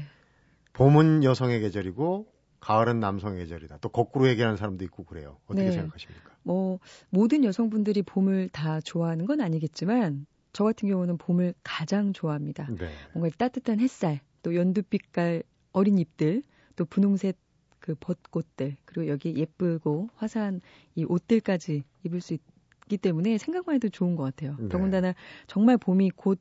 봄은 0.73 1.23
여성의 1.23 1.61
계절이고 1.61 2.27
가을은 2.59 2.99
남성의 2.99 3.39
계절이다. 3.39 3.79
또 3.81 3.89
거꾸로 3.89 4.27
얘기하는 4.29 4.57
사람도 4.57 4.83
있고 4.85 5.05
그래요. 5.05 5.39
어떻게 5.47 5.63
네. 5.63 5.71
생각하십니까? 5.71 6.35
뭐 6.43 6.77
모든 7.09 7.43
여성분들이 7.43 8.03
봄을 8.03 8.49
다 8.49 8.79
좋아하는 8.79 9.25
건 9.25 9.41
아니겠지만 9.41 10.27
저 10.53 10.63
같은 10.63 10.87
경우는 10.87 11.17
봄을 11.17 11.55
가장 11.63 12.13
좋아합니다. 12.13 12.67
네. 12.77 12.91
뭔가 13.15 13.35
따뜻한 13.39 13.79
햇살, 13.79 14.19
또 14.43 14.53
연두빛깔 14.53 15.41
어린 15.71 15.97
잎들, 15.97 16.43
또 16.75 16.85
분홍색 16.85 17.39
그 17.81 17.95
벚꽃들 17.99 18.77
그리고 18.85 19.09
여기 19.09 19.35
예쁘고 19.35 20.09
화사한 20.15 20.61
이 20.95 21.03
옷들까지 21.03 21.83
입을 22.03 22.21
수 22.21 22.35
있기 22.35 22.97
때문에 22.97 23.37
생각만 23.37 23.75
해도 23.75 23.89
좋은 23.89 24.15
것 24.15 24.23
같아요. 24.23 24.55
네. 24.57 24.69
더군다나 24.69 25.13
정말 25.47 25.77
봄이 25.77 26.11
곧 26.11 26.39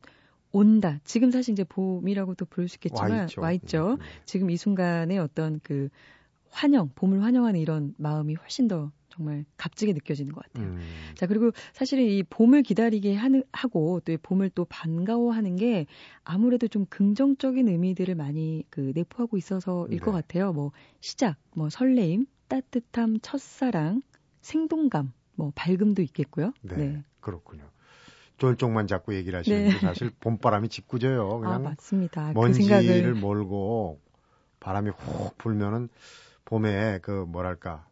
온다. 0.52 1.00
지금 1.04 1.30
사실 1.30 1.52
이제 1.52 1.64
봄이라고도 1.64 2.44
부를 2.44 2.68
수 2.68 2.76
있겠지만 2.76 3.10
와 3.10 3.22
있죠. 3.24 3.40
와 3.40 3.52
있죠. 3.52 3.96
네. 3.98 4.04
지금 4.26 4.50
이 4.50 4.56
순간에 4.56 5.18
어떤 5.18 5.60
그 5.62 5.88
환영, 6.50 6.90
봄을 6.94 7.22
환영하는 7.22 7.60
이런 7.60 7.94
마음이 7.96 8.34
훨씬 8.34 8.68
더 8.68 8.92
정말 9.08 9.44
값지게 9.56 9.92
느껴지는 9.92 10.32
것 10.32 10.44
같아요. 10.44 10.68
음. 10.68 10.80
자, 11.14 11.26
그리고 11.26 11.50
사실은 11.72 12.04
이 12.04 12.22
봄을 12.22 12.62
기다리게 12.62 13.14
하는, 13.14 13.42
하고 13.52 14.00
또이 14.00 14.16
봄을 14.18 14.50
또 14.50 14.64
반가워하는 14.66 15.56
게 15.56 15.86
아무래도 16.24 16.68
좀 16.68 16.86
긍정적인 16.86 17.68
의미들을 17.68 18.14
많이 18.14 18.64
그 18.70 18.92
내포하고 18.94 19.36
있어서일 19.36 19.90
네. 19.90 19.98
것 19.98 20.12
같아요. 20.12 20.52
뭐 20.52 20.72
시작, 21.00 21.36
뭐 21.54 21.68
설레임, 21.70 22.26
따뜻함, 22.48 23.18
첫사랑, 23.20 24.02
생동감, 24.40 25.12
뭐 25.34 25.52
밝음도 25.54 26.02
있겠고요. 26.02 26.52
네. 26.62 26.76
네. 26.76 27.04
그렇군요. 27.20 27.64
좋은 28.38 28.56
쪽만 28.56 28.86
자꾸 28.86 29.14
얘기를 29.14 29.38
하시는데 29.38 29.70
네. 29.70 29.78
사실 29.80 30.10
봄바람이 30.20 30.68
짓궂어요. 30.68 31.40
그냥 31.40 31.54
아, 31.54 31.58
맞습니다. 31.58 32.32
그 32.32 32.38
먼지를 32.38 32.78
그 32.78 32.86
생각을... 32.86 33.14
몰고 33.14 34.00
바람이 34.60 34.90
훅 34.90 35.36
불면은 35.36 35.88
봄에 36.50 36.98
그 37.00 37.24
뭐랄까 37.28 37.86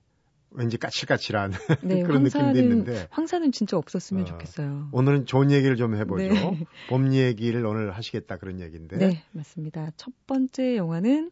왠지 0.50 0.76
까칠까칠한 0.78 1.52
네, 1.84 2.02
그런 2.02 2.22
황사는, 2.22 2.52
느낌도 2.52 2.58
있는데 2.58 3.06
황사는 3.10 3.52
진짜 3.52 3.76
없었으면 3.76 4.24
어, 4.24 4.26
좋겠어요. 4.26 4.88
오늘은 4.92 5.26
좋은 5.26 5.52
얘기를 5.52 5.76
좀 5.76 5.94
해보죠. 5.94 6.28
네. 6.28 6.66
봄 6.88 7.12
얘기를 7.14 7.64
오늘 7.64 7.92
하시겠다 7.92 8.36
그런 8.38 8.58
얘기인데. 8.60 8.96
네, 8.96 9.22
맞습니다. 9.32 9.92
첫 9.96 10.12
번째 10.26 10.76
영화는 10.76 11.30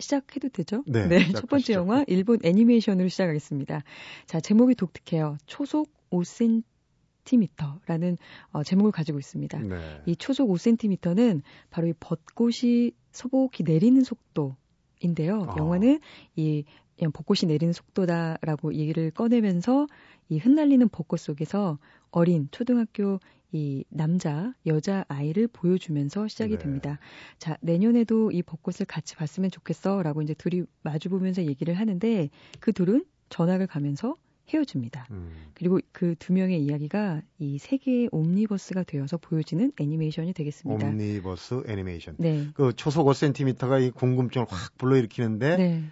시작해도 0.00 0.48
되죠? 0.48 0.82
네. 0.86 1.06
네 1.06 1.32
첫 1.32 1.48
번째 1.48 1.74
영화 1.74 2.04
일본 2.08 2.38
애니메이션으로 2.42 3.08
시작하겠습니다. 3.08 3.84
자, 4.26 4.40
제목이 4.40 4.74
독특해요. 4.74 5.38
초속 5.46 5.88
5cm라는 6.10 8.16
어, 8.50 8.64
제목을 8.64 8.90
가지고 8.90 9.20
있습니다. 9.20 9.58
네. 9.60 10.02
이 10.06 10.16
초속 10.16 10.48
5cm는 10.48 11.42
바로 11.70 11.86
이 11.86 11.92
벚꽃이 12.00 12.90
소복이 13.12 13.62
내리는 13.64 14.02
속도 14.02 14.56
인데요. 15.00 15.46
아. 15.48 15.56
영화는 15.56 16.00
이 16.36 16.64
벚꽃이 17.12 17.46
내리는 17.46 17.72
속도다라고 17.72 18.74
얘기를 18.74 19.10
꺼내면서 19.10 19.86
이 20.28 20.38
흩날리는 20.38 20.88
벚꽃 20.88 21.20
속에서 21.20 21.78
어린 22.10 22.48
초등학교 22.50 23.20
이 23.52 23.84
남자, 23.88 24.52
여자 24.66 25.04
아이를 25.08 25.48
보여주면서 25.48 26.28
시작이 26.28 26.56
네. 26.56 26.58
됩니다. 26.58 26.98
자, 27.38 27.56
내년에도 27.60 28.30
이 28.30 28.42
벚꽃을 28.42 28.86
같이 28.86 29.16
봤으면 29.16 29.50
좋겠어 29.50 30.02
라고 30.02 30.20
이제 30.20 30.34
둘이 30.34 30.64
마주보면서 30.82 31.44
얘기를 31.44 31.74
하는데 31.74 32.28
그 32.60 32.72
둘은 32.72 33.04
전학을 33.30 33.66
가면서 33.66 34.16
헤어집니다. 34.52 35.06
음. 35.10 35.32
그리고 35.54 35.80
그 35.92 36.14
두 36.18 36.32
명의 36.32 36.60
이야기가 36.62 37.22
이 37.38 37.58
세계의 37.58 38.08
옴니버스가 38.12 38.82
되어서 38.84 39.16
보여지는 39.18 39.72
애니메이션이 39.80 40.32
되겠습니다. 40.32 40.86
옴니버스 40.86 41.62
애니메이션. 41.66 42.16
네. 42.18 42.46
그 42.54 42.72
초속 42.74 43.06
5cm가 43.06 43.82
이 43.82 43.90
궁금증을 43.90 44.46
확 44.48 44.76
불러일으키는데 44.78 45.56
네. 45.56 45.84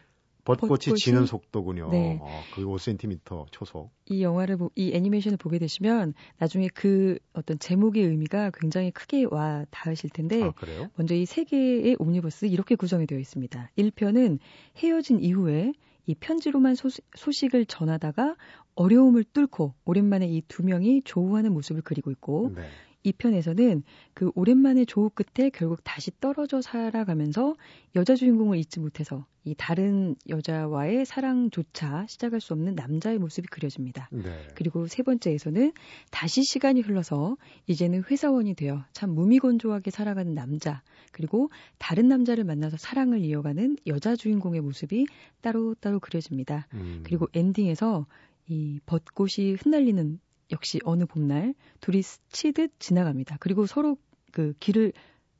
벚꽃이, 0.45 0.69
벚꽃이 0.69 0.97
지는 0.97 1.27
속도군요. 1.27 1.91
네. 1.91 2.19
어, 2.23 2.41
그 2.55 2.65
5cm 2.65 3.47
초속. 3.51 3.91
이 4.07 4.23
영화를 4.23 4.57
이 4.77 4.93
애니메이션을 4.95 5.37
보게 5.39 5.59
되시면 5.59 6.15
나중에 6.39 6.69
그 6.73 7.19
어떤 7.33 7.59
제목의 7.59 8.05
의미가 8.05 8.53
굉장히 8.55 8.93
크게 8.93 9.27
와 9.31 9.65
닿으실 9.73 10.11
텐데 10.11 10.43
아, 10.45 10.53
먼저 10.95 11.15
이 11.17 11.25
세 11.27 11.43
개의 11.43 11.97
옴니버스 11.99 12.47
이렇게 12.47 12.77
구성이 12.77 13.07
되어 13.09 13.19
있습니다. 13.19 13.71
1편은 13.77 14.39
헤어진 14.79 15.19
이후에 15.21 15.73
이 16.07 16.15
편지로만 16.15 16.75
소식, 16.75 17.05
소식을 17.17 17.67
전하다가 17.67 18.37
어려움을 18.75 19.25
뚫고 19.25 19.75
오랜만에 19.85 20.27
이 20.29 20.43
두 20.49 20.63
명이 20.63 21.03
조우하는 21.05 21.53
모습을 21.53 21.83
그리고 21.83 22.11
있고 22.11 22.53
네. 22.55 22.63
이 23.03 23.13
편에서는 23.13 23.85
그 24.15 24.33
오랜만에 24.35 24.85
조우 24.85 25.11
끝에 25.11 25.51
결국 25.51 25.81
다시 25.85 26.11
떨어져 26.21 26.61
살아가면서 26.61 27.55
여자 27.95 28.17
주인공을 28.17 28.59
잊지 28.59 28.81
못해서 28.81 29.27
이 29.45 29.55
다른 29.57 30.17
여자와의 30.29 31.07
사랑조차 31.07 32.07
시작할 32.09 32.41
수 32.41 32.53
없는 32.53 32.75
남자의 32.75 33.19
모습이 33.19 33.47
그려집니다. 33.47 34.09
네. 34.11 34.49
그리고 34.57 34.89
세 34.89 35.05
번째에서는 35.05 35.73
다시 36.11 36.43
시간이 36.43 36.81
흘러서 36.81 37.37
이제는 37.69 38.03
회사원이 38.11 38.55
되어 38.55 38.85
참 38.93 39.11
무미건조하게 39.11 39.93
살아가는 39.93 40.35
남자 40.35 40.83
그리고 41.13 41.51
다른 41.79 42.09
남자를 42.09 42.45
만나서 42.45 42.77
사랑을 42.77 43.21
이어가는 43.21 43.77
여자 43.87 44.17
주인공의 44.17 44.61
모습이 44.61 45.07
따로따로 45.41 46.01
그려집니다. 46.01 46.67
음. 46.75 47.03
그리고 47.05 47.29
엔딩에서 47.33 48.07
이 48.49 48.81
벚꽃이 48.87 49.55
흩날리는 49.61 50.21
역시 50.53 50.81
어느 50.85 51.05
봄날 51.05 51.55
둘이 51.81 52.03
스치듯 52.03 52.73
지나갑니다. 52.79 53.37
그리고 53.41 53.67
서로 53.67 53.97
그 54.33 54.55
길을 54.61 54.93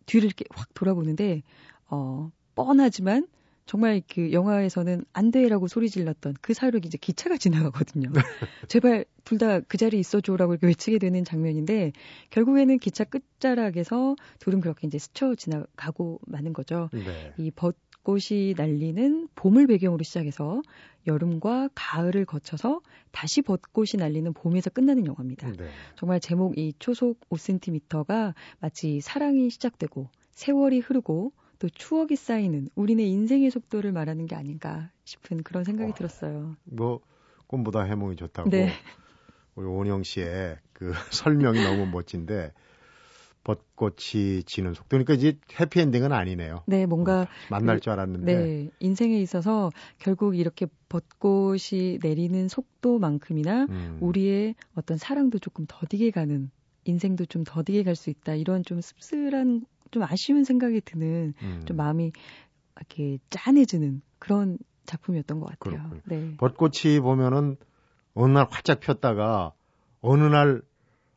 뒤를 0.07 0.27
이렇게 0.27 0.45
확 0.51 0.73
돌아보는데 0.75 1.43
어 1.89 2.31
뻔하지만 2.55 3.27
정말 3.67 4.01
그 4.09 4.33
영화에서는 4.33 5.05
안 5.13 5.31
돼라고 5.31 5.67
소리 5.67 5.91
질렀던 5.91 6.37
그 6.41 6.55
사이로 6.55 6.81
이제 6.85 6.97
기차가 6.99 7.37
지나가거든요. 7.37 8.11
제발 8.69 9.05
둘 9.25 9.39
다 9.39 9.61
그 9.69 9.77
자리에 9.77 9.99
있어줘라고 10.01 10.55
이렇게 10.55 10.69
외치게 10.69 10.99
되는 10.99 11.25
장면인데 11.25 11.93
결국에는 12.31 12.79
기차 12.79 13.05
끝자락에서 13.05 14.17
둘은 14.39 14.61
그렇게 14.61 14.87
이제 14.87 14.99
스쳐 14.99 15.35
지나가고 15.35 16.21
마는 16.27 16.53
거죠. 16.53 16.89
네. 16.93 17.35
이 17.37 17.51
벚, 17.51 17.75
벚꽃이 18.07 18.55
날리는 18.57 19.29
봄을 19.35 19.67
배경으로 19.67 20.05
시작해서 20.05 20.63
여름과 21.09 21.71
가을을 21.75 22.25
거쳐서 22.25 22.81
다시 23.11 23.43
벚꽃이 23.43 23.99
날리는 23.99 24.33
봄에서 24.33 24.71
끝나는 24.71 25.07
영화입니다. 25.07 25.51
네. 25.51 25.69
정말 25.97 26.21
제목 26.21 26.57
이 26.57 26.73
초속 26.79 27.19
5cm가 27.29 28.35
마치 28.61 29.01
사랑이 29.01 29.51
시작되고 29.51 30.09
세월이 30.31 30.79
흐르고 30.79 31.33
또 31.59 31.69
추억이 31.69 32.17
쌓이는 32.17 32.69
우리네 32.75 33.05
인생의 33.05 33.51
속도를 33.51 33.93
말하는 33.93 34.27
게 34.27 34.35
아닌가 34.35 34.91
싶은 35.05 35.43
그런 35.43 35.65
생각이 35.65 35.91
와, 35.91 35.95
들었어요. 35.95 36.57
뭐 36.65 37.01
꿈보다 37.47 37.83
해몽이 37.83 38.17
좋다고 38.17 38.51
네. 38.51 38.73
우리 39.55 39.67
원영 39.67 40.03
씨의 40.03 40.59
그 40.73 40.93
설명이 41.11 41.63
너무 41.63 41.87
멋진데 41.87 42.53
벚꽃이 43.45 44.43
지는 44.45 44.75
속도. 44.75 44.89
그러니까 44.89 45.15
이제 45.15 45.39
해피엔딩은 45.61 46.13
아니네요. 46.13 46.65
네, 46.67 46.85
뭔가 46.85 47.23
어, 47.23 47.27
만날 47.49 47.77
그, 47.77 47.83
줄 47.83 47.93
알았는데. 47.93 48.35
네, 48.35 48.71
인생에 48.81 49.21
있어서 49.21 49.71
결국 49.99 50.37
이렇게 50.37 50.67
벚꽃이 50.89 52.01
내리는 52.03 52.49
속도만큼이나 52.49 53.67
음. 53.71 53.99
우리의 54.01 54.57
어떤 54.75 54.99
사랑도 54.99 55.39
조금 55.39 55.65
더디게 55.69 56.11
가는 56.11 56.51
인생도 56.85 57.27
좀 57.27 57.45
더디게 57.45 57.85
갈 57.85 57.95
수 57.95 58.11
있다. 58.11 58.35
이런 58.35 58.65
좀 58.65 58.81
씁쓸한 58.81 59.65
좀 59.91 60.03
아쉬운 60.03 60.45
생각이 60.45 60.81
드는 60.81 61.35
음. 61.43 61.63
좀 61.67 61.77
마음이 61.77 62.13
이렇게 62.77 63.19
짠해지는 63.31 64.03
그런 64.19 64.59
작품이었던 64.85 65.41
것 65.41 65.47
같아요. 65.47 65.83
그렇군요. 65.83 66.01
네. 66.05 66.37
벚꽃이 66.37 67.01
보면은 67.01 67.57
어느 68.15 68.33
날 68.33 68.47
활짝 68.51 68.81
폈다가 68.81 69.53
어느 70.01 70.25
날 70.25 70.63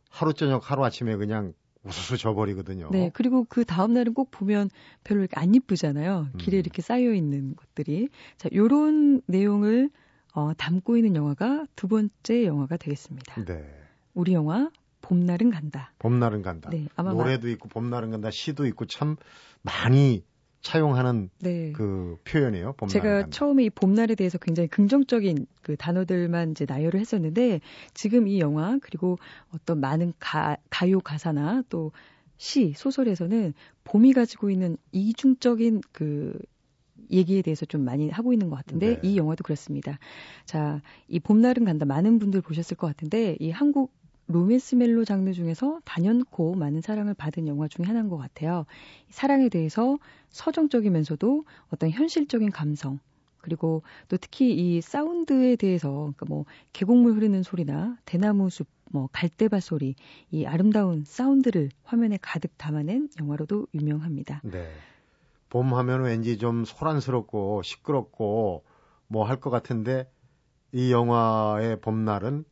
하루 0.09 0.33
저녁 0.33 0.69
하루 0.69 0.83
아침에 0.83 1.15
그냥 1.15 1.53
우수수 1.83 2.17
져버리거든요. 2.17 2.89
네, 2.91 3.09
그리고 3.13 3.45
그 3.47 3.63
다음 3.63 3.93
날은 3.93 4.13
꼭 4.13 4.31
보면 4.31 4.69
별로 5.03 5.21
이렇게 5.21 5.39
안 5.39 5.55
이쁘잖아요. 5.55 6.29
길에 6.37 6.57
음. 6.57 6.59
이렇게 6.59 6.81
쌓여 6.81 7.13
있는 7.13 7.55
것들이. 7.55 8.09
자, 8.37 8.49
요런 8.53 9.21
내용을 9.27 9.89
어, 10.33 10.53
담고 10.53 10.97
있는 10.97 11.15
영화가 11.15 11.65
두 11.75 11.87
번째 11.87 12.45
영화가 12.45 12.77
되겠습니다. 12.77 13.45
네. 13.45 13.65
우리 14.13 14.33
영화 14.33 14.69
봄날은 15.09 15.49
간다. 15.49 15.91
봄날은 15.97 16.43
간다. 16.43 16.69
네, 16.69 16.87
아마 16.95 17.13
노래도 17.13 17.47
마... 17.47 17.53
있고 17.53 17.67
봄날은 17.67 18.11
간다, 18.11 18.29
시도 18.29 18.67
있고 18.67 18.85
참 18.85 19.15
많이 19.63 20.23
차용하는 20.61 21.31
네. 21.39 21.71
그 21.71 22.17
표현이에요. 22.25 22.73
봄날 22.73 22.93
제가 22.93 23.09
간다. 23.21 23.29
처음에 23.31 23.63
이 23.65 23.69
봄날에 23.71 24.13
대해서 24.13 24.37
굉장히 24.37 24.67
긍정적인 24.67 25.47
그 25.63 25.75
단어들만 25.77 26.51
이제 26.51 26.65
나열을 26.67 26.99
했었는데 26.99 27.59
지금 27.95 28.27
이 28.27 28.39
영화 28.39 28.77
그리고 28.81 29.17
어떤 29.51 29.79
많은 29.79 30.13
가, 30.19 30.57
가요 30.69 30.99
가사나 30.99 31.63
또 31.69 31.91
시, 32.37 32.73
소설에서는 32.73 33.53
봄이 33.85 34.13
가지고 34.13 34.51
있는 34.51 34.77
이중적인 34.91 35.81
그 35.91 36.37
얘기에 37.09 37.41
대해서 37.41 37.65
좀 37.65 37.83
많이 37.83 38.09
하고 38.09 38.33
있는 38.33 38.49
것 38.49 38.57
같은데 38.57 38.95
네. 38.95 38.99
이 39.01 39.17
영화도 39.17 39.43
그렇습니다. 39.43 39.97
자, 40.45 40.81
이 41.07 41.19
봄날은 41.19 41.65
간다 41.65 41.85
많은 41.85 42.19
분들 42.19 42.41
보셨을 42.41 42.77
것 42.77 42.85
같은데 42.85 43.37
이 43.39 43.49
한국 43.49 43.91
로맨스 44.29 44.75
멜로 44.75 45.05
장르 45.05 45.33
중에서 45.33 45.79
단연코 45.85 46.53
많은 46.53 46.81
사랑을 46.81 47.15
받은 47.15 47.47
영화 47.47 47.67
중에 47.67 47.85
하나인 47.85 48.09
것 48.09 48.17
같아요. 48.17 48.65
사랑에 49.09 49.49
대해서 49.49 49.97
서정적이면서도 50.29 51.45
어떤 51.73 51.89
현실적인 51.89 52.51
감성, 52.51 52.99
그리고 53.41 53.81
또 54.07 54.17
특히 54.17 54.53
이 54.53 54.81
사운드에 54.81 55.55
대해서 55.55 55.89
그러니까 55.89 56.27
뭐 56.27 56.45
계곡물 56.73 57.13
흐르는 57.13 57.41
소리나 57.41 57.97
대나무 58.05 58.51
숲, 58.51 58.67
뭐 58.91 59.09
갈대밭 59.11 59.63
소리, 59.63 59.95
이 60.29 60.45
아름다운 60.45 61.03
사운드를 61.05 61.69
화면에 61.83 62.19
가득 62.21 62.55
담아낸 62.57 63.09
영화로도 63.19 63.67
유명합니다. 63.73 64.41
네. 64.43 64.69
봄 65.49 65.73
하면 65.73 66.03
왠지 66.03 66.37
좀 66.37 66.65
소란스럽고 66.65 67.63
시끄럽고 67.63 68.63
뭐 69.07 69.23
할 69.25 69.39
것 69.39 69.49
같은데 69.49 70.07
이 70.71 70.91
영화의 70.91 71.81
봄날은 71.81 72.45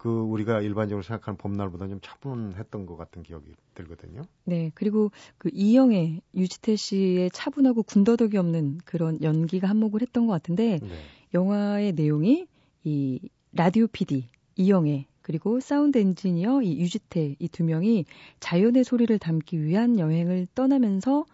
그 0.00 0.08
우리가 0.08 0.62
일반적으로 0.62 1.02
생각하는 1.02 1.36
봄날보다 1.36 1.86
좀 1.86 2.00
차분했던 2.00 2.86
것 2.86 2.96
같은 2.96 3.22
기억이 3.22 3.52
들거든요. 3.74 4.22
네, 4.44 4.70
그리고 4.74 5.10
그 5.36 5.50
이영애, 5.52 6.22
유지태 6.34 6.74
씨의 6.76 7.30
차분하고 7.32 7.82
군더더기 7.82 8.38
없는 8.38 8.78
그런 8.86 9.22
연기가 9.22 9.68
한몫을 9.68 10.00
했던 10.00 10.26
것 10.26 10.32
같은데 10.32 10.78
네. 10.80 10.88
영화의 11.34 11.92
내용이 11.92 12.46
이 12.82 13.28
라디오 13.52 13.86
PD 13.88 14.30
이영애 14.56 15.06
그리고 15.20 15.60
사운드 15.60 15.98
엔지니어 15.98 16.62
이 16.62 16.80
유지태 16.80 17.36
이 17.38 17.48
두 17.48 17.62
명이 17.62 18.06
자연의 18.40 18.84
소리를 18.84 19.18
담기 19.18 19.62
위한 19.62 19.98
여행을 19.98 20.46
떠나면서 20.54 21.26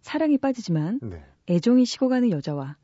사랑이 0.00 0.38
빠지지만 0.38 0.98
네. 1.02 1.22
애정이 1.50 1.84
식어가는 1.84 2.30
여자와 2.30 2.78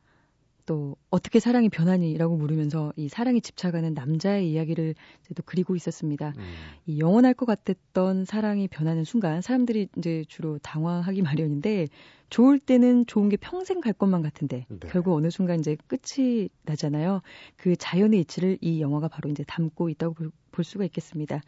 또 0.71 0.95
어떻게 1.11 1.41
사랑이 1.41 1.69
변하니라고 1.69 2.37
물으면서 2.37 2.93
이 2.95 3.09
사랑에 3.09 3.41
집착하는 3.41 3.93
남자의 3.93 4.53
이야기를 4.53 4.95
또 5.35 5.43
그리고 5.45 5.75
있었습니다. 5.75 6.33
음. 6.39 6.43
이 6.87 7.01
영원할 7.01 7.35
것 7.35 7.45
같았던 7.45 8.25
사랑이 8.25 8.69
변하는 8.69 9.03
순간 9.03 9.41
사람들이 9.41 9.89
이제 9.99 10.25
주로 10.29 10.59
당황하기 10.59 11.23
마련인데 11.27 11.89
좋을 12.29 12.61
때는 12.61 13.05
좋은 13.07 13.29
게 13.29 13.37
평생 13.37 13.81
갈 13.81 13.93
것만 13.93 14.23
같은데 14.23 14.65
네. 14.69 14.89
결국 14.91 15.15
어느 15.15 15.29
순간 15.31 15.59
이제 15.59 15.77
끝이 15.89 16.51
나잖아요. 16.63 17.23
그 17.57 17.75
자연의 17.75 18.21
이치를 18.21 18.59
이 18.61 18.81
영화가 18.81 19.09
바로 19.09 19.29
이제 19.29 19.43
담고 19.43 19.89
있다고 19.89 20.15
볼, 20.15 20.31
볼 20.53 20.65
수가 20.65 20.85
있겠습니다. 20.85 21.41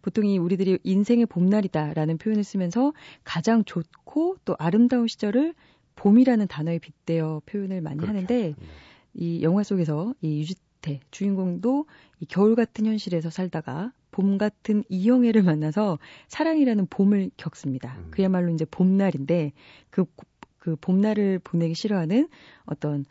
보통 0.00 0.24
이 0.24 0.38
우리들이 0.38 0.78
인생의 0.84 1.26
봄날이다라는 1.26 2.16
표현을 2.16 2.44
쓰면서 2.44 2.94
가장 3.24 3.62
좋고 3.62 4.36
또 4.46 4.56
아름다운 4.58 5.06
시절을 5.06 5.52
봄이라는 6.00 6.46
단어에 6.46 6.78
빗대어 6.78 7.42
표현을 7.44 7.82
많이 7.82 7.98
그렇죠. 7.98 8.14
하는데 8.14 8.54
네. 8.58 8.66
이 9.12 9.42
영화 9.42 9.62
속에서 9.62 10.14
이 10.22 10.38
유지태 10.38 11.00
주인공도 11.10 11.84
이 12.20 12.26
겨울 12.26 12.54
같은 12.54 12.86
현실에서 12.86 13.28
살다가 13.28 13.92
봄 14.10 14.38
같은 14.38 14.82
이영애를 14.88 15.42
만나서 15.42 15.98
사랑이라는 16.28 16.86
봄을 16.86 17.30
겪습니다. 17.36 17.98
음. 17.98 18.10
그야말로 18.10 18.50
이제 18.50 18.64
봄날인데 18.64 19.52
그, 19.90 20.06
그 20.56 20.74
봄날을 20.76 21.38
보내기 21.40 21.74
싫어하는 21.74 22.28
어떤 22.64 23.04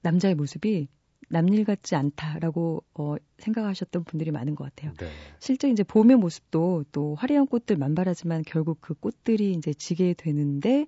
남자의 0.00 0.34
모습이 0.34 0.88
남일 1.28 1.64
같지 1.64 1.96
않다라고 1.96 2.82
어, 2.94 3.16
생각하셨던 3.38 4.04
분들이 4.04 4.30
많은 4.30 4.54
것 4.54 4.64
같아요. 4.64 4.92
네. 4.94 5.06
실제 5.38 5.68
이제 5.68 5.82
봄의 5.82 6.16
모습도 6.16 6.84
또 6.92 7.14
화려한 7.16 7.46
꽃들 7.46 7.76
만발하지만 7.76 8.42
결국 8.46 8.78
그 8.80 8.94
꽃들이 8.94 9.52
이제 9.52 9.74
지게 9.74 10.14
되는데 10.14 10.86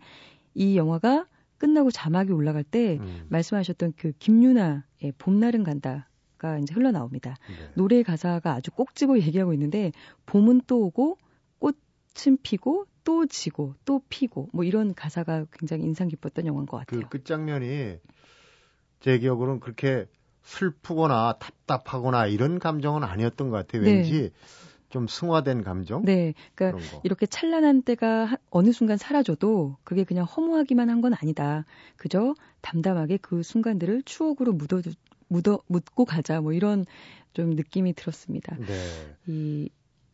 이 0.54 0.76
영화가 0.76 1.26
끝나고 1.58 1.90
자막이 1.90 2.32
올라갈 2.32 2.62
때 2.64 2.98
음. 3.00 3.26
말씀하셨던 3.28 3.94
그 3.96 4.12
김유나의 4.18 5.12
봄날은 5.18 5.64
간다 5.64 6.08
가 6.38 6.56
이제 6.58 6.72
흘러나옵니다. 6.72 7.37
네. 7.48 7.70
노래 7.74 8.04
가사가 8.04 8.54
아주 8.54 8.70
꼭 8.70 8.94
집어 8.94 9.18
얘기하고 9.18 9.52
있는데 9.54 9.90
봄은 10.26 10.62
또 10.68 10.84
오고 10.84 11.18
꽃은 11.58 12.38
피고 12.44 12.87
또 13.02 13.26
지고 13.26 13.74
또 13.84 14.02
피고 14.08 14.48
뭐 14.52 14.62
이런 14.62 14.94
가사가 14.94 15.46
굉장히 15.52 15.82
인상 15.82 16.06
깊었던 16.06 16.46
영화인 16.46 16.66
것 16.66 16.76
같아요. 16.76 17.00
그 17.00 17.08
끝장면이 17.08 17.96
제 19.00 19.18
기억으로는 19.18 19.58
그렇게 19.58 20.06
슬프거나 20.44 21.38
답답하거나 21.40 22.26
이런 22.26 22.61
감정은 22.61 23.02
아니었던 23.02 23.50
것 23.50 23.56
같아요. 23.56 23.82
네. 23.82 23.94
왠지 23.94 24.30
좀 24.88 25.07
승화된 25.07 25.62
감정? 25.62 26.03
네. 26.05 26.35
그러니까 26.55 26.81
이렇게 27.05 27.27
찬란한 27.27 27.83
때가 27.83 28.38
어느 28.51 28.72
순간 28.72 28.96
사라져도 28.96 29.77
그게 29.85 30.05
그냥 30.05 30.24
허무하기만 30.24 30.88
한 30.90 30.98
건 31.01 31.14
아니다. 31.14 31.64
그저 31.96 32.35
담담하게 32.61 33.18
그 33.18 33.42
순간들을 33.42 34.03
추억으로 34.05 34.53
묻어 34.53 34.81
묻어 35.29 35.61
묻고 35.68 36.05
가자. 36.07 36.40
뭐 36.40 36.53
이런 36.53 36.87
좀 37.35 37.51
느낌이 37.51 37.92
들었습니다. 37.92 38.57
네. 38.57 39.16
이 39.27 39.68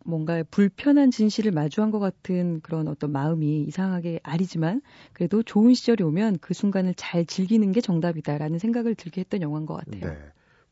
뭔가 0.04 0.42
불편한 0.50 1.10
진실을 1.10 1.52
마주한 1.52 1.90
것 1.90 1.98
같은 2.00 2.60
그런 2.60 2.88
어떤 2.88 3.10
마음이 3.12 3.62
이상하게 3.62 4.20
아리지만 4.22 4.82
그래도 5.14 5.42
좋은 5.42 5.72
시절이 5.72 6.04
오면 6.04 6.38
그 6.42 6.52
순간을 6.52 6.92
잘 6.94 7.24
즐기는 7.24 7.72
게 7.72 7.80
정답이다라는 7.80 8.58
생각을 8.58 8.94
들게 8.96 9.22
했던 9.22 9.40
영화인 9.40 9.64
것 9.64 9.76
같아요. 9.76 10.12
네. 10.12 10.18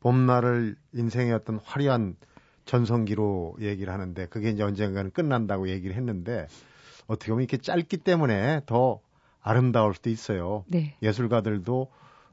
봄날을 0.00 0.76
인생의 0.92 1.32
어떤 1.32 1.60
화려한 1.64 2.16
전성기로 2.64 3.56
얘기를 3.60 3.92
하는데 3.92 4.26
그게 4.26 4.50
이제 4.50 4.62
언젠가는 4.62 5.10
끝난다고 5.10 5.68
얘기를 5.68 5.96
했는데 5.96 6.46
어떻게 7.06 7.30
보면 7.30 7.42
이렇게 7.42 7.56
짧기 7.58 7.98
때문에 7.98 8.62
더 8.66 9.00
아름다울 9.40 9.94
수도 9.94 10.08
있어요. 10.10 10.64
네. 10.68 10.96
예술가들도 11.02 11.90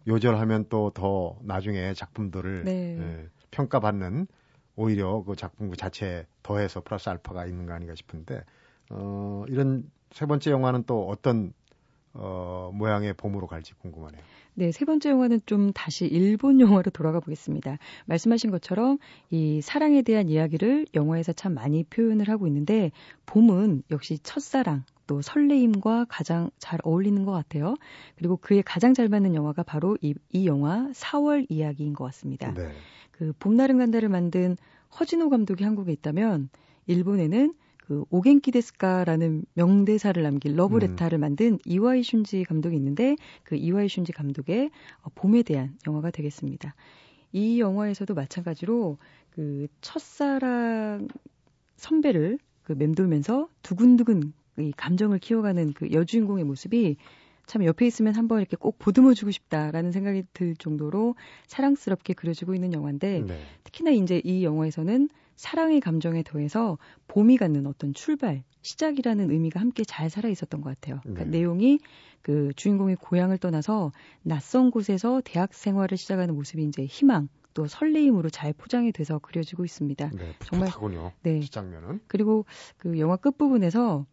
요절하면 0.08 0.70
또 0.70 0.92
더 0.94 1.38
나중에 1.42 1.94
작품들을 1.94 2.64
네. 2.66 2.98
예, 3.00 3.28
평가받는 3.52 4.28
오히려 4.76 5.24
그 5.24 5.36
작품 5.36 5.70
그 5.70 5.76
자체에 5.76 6.26
더해서 6.42 6.82
플러스 6.82 7.10
알파가 7.10 7.46
있는 7.46 7.66
거 7.66 7.74
아닌가 7.74 7.96
싶은데 7.96 8.44
어, 8.92 9.44
이런 9.50 9.90
세 10.12 10.26
번째 10.26 10.52
영화는 10.52 10.84
또 10.86 11.08
어떤 11.10 11.54
어, 12.14 12.72
모양의 12.74 13.14
봄으로 13.14 13.48
갈지 13.48 13.74
궁금하네요. 13.76 14.22
네, 14.60 14.74
세 14.74 14.84
번째 14.84 15.12
영화는 15.12 15.40
좀 15.46 15.72
다시 15.72 16.06
일본 16.06 16.60
영화로 16.84 16.92
돌아가 16.92 17.22
보겠습니다. 17.22 17.78
말씀하신 18.08 18.52
것처럼 18.52 18.98
이 19.30 19.62
사랑에 19.62 20.02
대한 20.02 20.28
이야기를 20.28 20.86
영화에서 20.96 21.32
참 21.32 21.54
많이 21.54 21.86
표현을 21.86 22.28
하고 22.28 22.46
있는데 22.46 22.92
봄은 23.26 23.84
역시 23.90 24.20
첫사랑 24.22 24.84
또 25.08 25.22
설레임과 25.22 26.08
가장 26.10 26.50
잘 26.58 26.78
어울리는 26.84 27.24
것 27.24 27.32
같아요. 27.32 27.76
그리고 28.18 28.36
그에 28.36 28.62
가장 28.62 28.94
잘 28.94 29.08
맞는 29.08 29.34
영화가 29.34 29.64
바로 29.64 29.98
이, 30.02 30.14
이 30.34 30.46
영화 30.46 30.90
4월 30.92 31.46
이야기인 31.48 31.94
것 31.94 32.04
같습니다. 32.04 32.54
네. 32.54 32.68
그 33.12 33.32
봄날은 33.40 33.78
간다를 33.78 34.10
만든 34.10 34.58
허진호 35.00 35.30
감독이 35.30 35.64
한국에 35.64 35.94
있다면 35.94 36.50
일본에는 36.86 37.54
그 37.90 38.06
오겐키 38.12 38.52
데스카라는 38.52 39.46
명대사를 39.56 40.22
남긴 40.22 40.56
러브레타를 40.56 41.18
음. 41.18 41.22
만든 41.22 41.58
이와이 41.66 42.02
슌지 42.02 42.46
감독이 42.48 42.76
있는데 42.76 43.16
그 43.42 43.56
이와이 43.56 43.88
슌지 43.88 44.14
감독의 44.14 44.70
어, 45.02 45.10
봄에 45.16 45.42
대한 45.42 45.76
영화가 45.88 46.12
되겠습니다. 46.12 46.76
이 47.32 47.60
영화에서도 47.60 48.14
마찬가지로 48.14 49.00
그 49.32 49.68
첫사랑 49.82 51.08
선배를 51.78 52.38
그 52.62 52.74
맴돌면서 52.74 53.50
두근두근 53.64 54.34
이 54.60 54.72
감정을 54.78 55.18
키워가는 55.18 55.74
그 55.74 55.92
여주인공의 55.92 56.44
모습이 56.44 56.96
참 57.48 57.66
옆에 57.66 57.88
있으면 57.88 58.14
한번 58.14 58.42
이렇게 58.42 58.56
꼭 58.56 58.78
보듬어주고 58.78 59.32
싶다라는 59.32 59.92
생각이 59.92 60.26
들 60.34 60.56
정도로 60.56 61.16
사랑스럽게 61.48 62.14
그려지고 62.14 62.54
있는 62.54 62.72
영화인데 62.72 63.24
네. 63.26 63.40
특히나 63.64 63.90
이제 63.90 64.22
이 64.24 64.44
영화에서는 64.44 65.10
사랑의 65.40 65.80
감정에 65.80 66.22
더해서 66.22 66.78
봄이 67.08 67.38
갖는 67.38 67.66
어떤 67.66 67.94
출발, 67.94 68.44
시작이라는 68.62 69.32
의미가 69.32 69.62
함께 69.62 69.86
잘 69.86 70.10
살아 70.10 70.28
있었던 70.28 70.60
것 70.60 70.70
같아요. 70.70 71.00
그러니까 71.04 71.24
네. 71.24 71.30
내용이 71.30 71.80
그 72.22 72.52
주인공이 72.58 72.96
고향을 72.96 73.38
떠나서 73.38 73.94
낯선 74.22 74.70
곳에서 74.70 75.22
대학 75.24 75.54
생활을 75.54 75.98
시작하는 75.98 76.36
모습이 76.36 76.66
이제 76.66 76.84
희망, 76.84 77.30
또 77.54 77.68
설레임으로 77.68 78.30
잘 78.30 78.52
포장이 78.52 78.92
돼서 78.92 79.18
그려지고 79.20 79.64
있습니다. 79.64 80.12
네, 80.14 80.34
정말 80.44 80.68
네. 81.24 81.40
장면은. 81.40 82.02
그리고 82.08 82.44
그 82.76 83.00
영화 83.00 83.16
끝 83.16 83.38
부분에서 83.38 84.06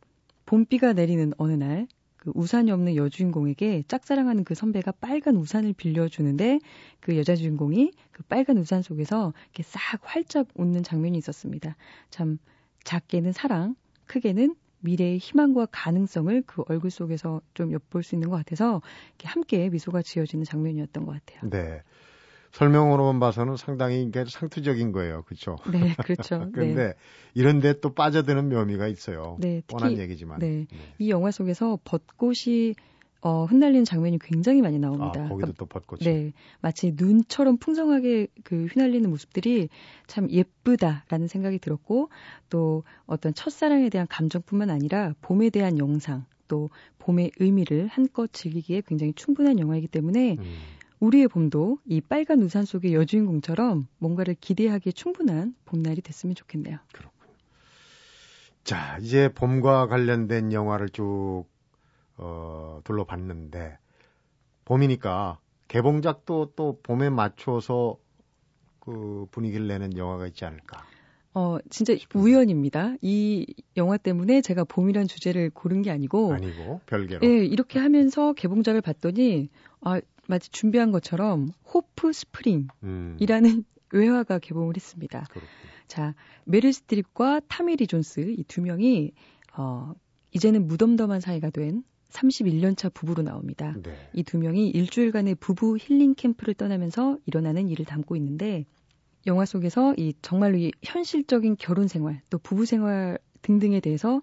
봄비가 0.47 0.93
내리는 0.93 1.33
어느 1.39 1.55
날 1.55 1.89
그 2.27 2.33
우산이 2.35 2.73
없는 2.73 2.97
여주인공에게 2.97 3.85
짝사랑하는 3.87 4.43
그 4.43 4.57
선배가 4.57 4.91
빨간 5.01 5.37
우산을 5.37 5.75
빌려주는데 5.75 6.59
그 6.99 7.17
여자 7.17 7.37
주인공이 7.37 7.93
그 8.11 8.25
빨간 8.25 8.59
우산 8.59 8.83
속에서 8.83 9.33
이렇게 9.45 9.63
싹 9.63 10.01
활짝 10.03 10.49
웃는 10.57 10.83
장면이 10.83 11.17
있었습니다. 11.19 11.77
참 12.11 12.39
작게는 12.83 13.31
사랑, 13.31 13.77
크게는 14.07 14.57
미래의 14.81 15.19
희망과 15.19 15.69
가능성을 15.71 16.43
그 16.47 16.65
얼굴 16.67 16.91
속에서 16.91 17.41
좀 17.55 17.71
엿볼 17.71 18.03
수 18.03 18.17
있는 18.17 18.29
것 18.29 18.37
같아서 18.37 18.83
함께 19.23 19.69
미소가 19.69 20.03
지어지는 20.03 20.45
장면이었던 20.45 21.07
것 21.07 21.13
같아요. 21.13 21.49
네. 21.49 21.83
설명으로만 22.57 23.21
봐서는 23.21 23.57
상당히 23.57 24.03
이게 24.03 24.25
상투적인 24.27 24.93
거예요. 24.93 25.23
그렇죠? 25.25 25.57
네, 25.71 25.95
그렇죠. 26.03 26.49
그런데 26.53 26.75
네. 26.89 26.95
이런 27.35 27.61
데 27.61 27.75
또 27.83 27.93
빠져드는 27.93 28.49
묘미가 28.49 28.87
있어요. 28.89 29.37
네, 29.39 29.61
특히, 29.67 29.67
뻔한 29.67 29.99
얘기지만. 29.99 30.39
네. 30.39 30.67
네. 30.71 30.79
이 30.99 31.11
영화 31.11 31.31
속에서 31.31 31.79
벚꽃이 31.85 32.75
어, 33.21 33.45
흩날리는 33.45 33.85
장면이 33.85 34.19
굉장히 34.21 34.63
많이 34.63 34.79
나옵니다. 34.79 35.25
아, 35.25 35.29
거기도 35.29 35.37
그러니까, 35.37 35.53
또 35.59 35.67
벚꽃이. 35.67 36.05
네. 36.05 36.33
마치 36.61 36.95
눈처럼 36.97 37.59
풍성하게 37.59 38.29
그 38.45 38.67
휘날리는 38.67 39.09
모습들이 39.11 39.69
참 40.07 40.31
예쁘다라는 40.31 41.27
생각이 41.27 41.59
들었고 41.59 42.09
또 42.49 42.85
어떤 43.07 43.35
첫사랑에 43.35 43.91
대한 43.91 44.07
감정뿐만 44.09 44.71
아니라 44.71 45.13
봄에 45.21 45.51
대한 45.51 45.79
영상 45.79 46.25
또 46.49 46.71
봄의 46.99 47.33
의미를 47.39 47.89
한껏 47.89 48.33
즐기기에 48.33 48.83
굉장히 48.87 49.13
충분한 49.15 49.59
영화이기 49.59 49.89
때문에 49.89 50.37
음. 50.39 50.45
우리의 51.01 51.29
봄도 51.29 51.79
이 51.85 52.01
빨간 52.01 52.43
우산 52.43 52.65
속의 52.65 52.95
여주인공처럼 52.95 53.87
뭔가를 53.99 54.35
기대하기에 54.41 54.93
충분한 54.93 55.55
봄날이 55.65 56.01
됐으면 56.01 56.35
좋겠네요. 56.35 56.79
그렇군요. 56.93 57.33
자, 58.65 58.99
이제 59.01 59.33
봄과 59.33 59.89
관련된 59.89 60.53
영화를 60.53 60.89
쭉 60.89 61.45
어, 62.17 62.81
둘러봤는데 62.85 63.79
봄이니까 64.65 65.39
개봉작도 65.69 66.53
또 66.57 66.81
봄에 66.83 67.11
맞춰서 67.11 67.99
그 68.81 69.27
분위기를 69.31 69.67
내는 69.67 69.97
영화가 69.97 70.27
있지 70.29 70.45
않을까. 70.45 70.85
어, 71.35 71.59
진짜 71.69 71.93
우연입니다. 72.15 72.95
이 73.03 73.47
영화 73.77 73.99
때문에 73.99 74.41
제가 74.41 74.65
봄이란 74.65 75.07
주제를 75.07 75.51
고른 75.51 75.83
게 75.83 75.91
아니고. 75.91 76.33
아니고, 76.33 76.81
별개로. 76.87 77.27
예, 77.27 77.45
이렇게 77.45 77.79
하면서 77.79 78.33
개봉작을 78.33 78.81
봤더니, 78.81 79.51
아, 79.83 80.01
마치 80.29 80.51
준비한 80.51 80.91
것처럼 80.93 81.49
호프 81.73 82.13
스프링이라는 82.13 83.51
음. 83.51 83.65
외화가 83.93 84.39
개봉을 84.39 84.75
했습니다. 84.77 85.27
그렇군요. 85.31 85.51
자, 85.87 86.15
메릴 86.45 86.73
스트립과 86.73 87.41
타미 87.49 87.74
리 87.74 87.87
존스 87.87 88.21
이 88.37 88.45
두 88.45 88.61
명이 88.61 89.13
어, 89.57 89.95
이제는 90.33 90.67
무덤덤한 90.67 91.21
사이가 91.21 91.51
된 91.51 91.85
31년 92.11 92.77
차 92.77 92.89
부부로 92.89 93.23
나옵니다. 93.23 93.75
네. 93.83 93.95
이두 94.13 94.39
명이 94.39 94.71
일주일간의 94.71 95.37
부부 95.37 95.77
힐링 95.79 96.15
캠프를 96.15 96.55
떠나면서 96.55 97.19
일어나는 97.27 97.69
일을 97.69 97.85
담고 97.85 98.17
있는데 98.17 98.65
영화 99.27 99.45
속에서 99.45 99.95
이 99.97 100.15
정말로 100.23 100.57
이 100.57 100.73
현실적인 100.83 101.57
결혼 101.59 101.89
생활 101.89 102.21
또 102.31 102.39
부부 102.39 102.65
생활 102.65 103.19
등등에 103.43 103.81
대해서 103.81 104.21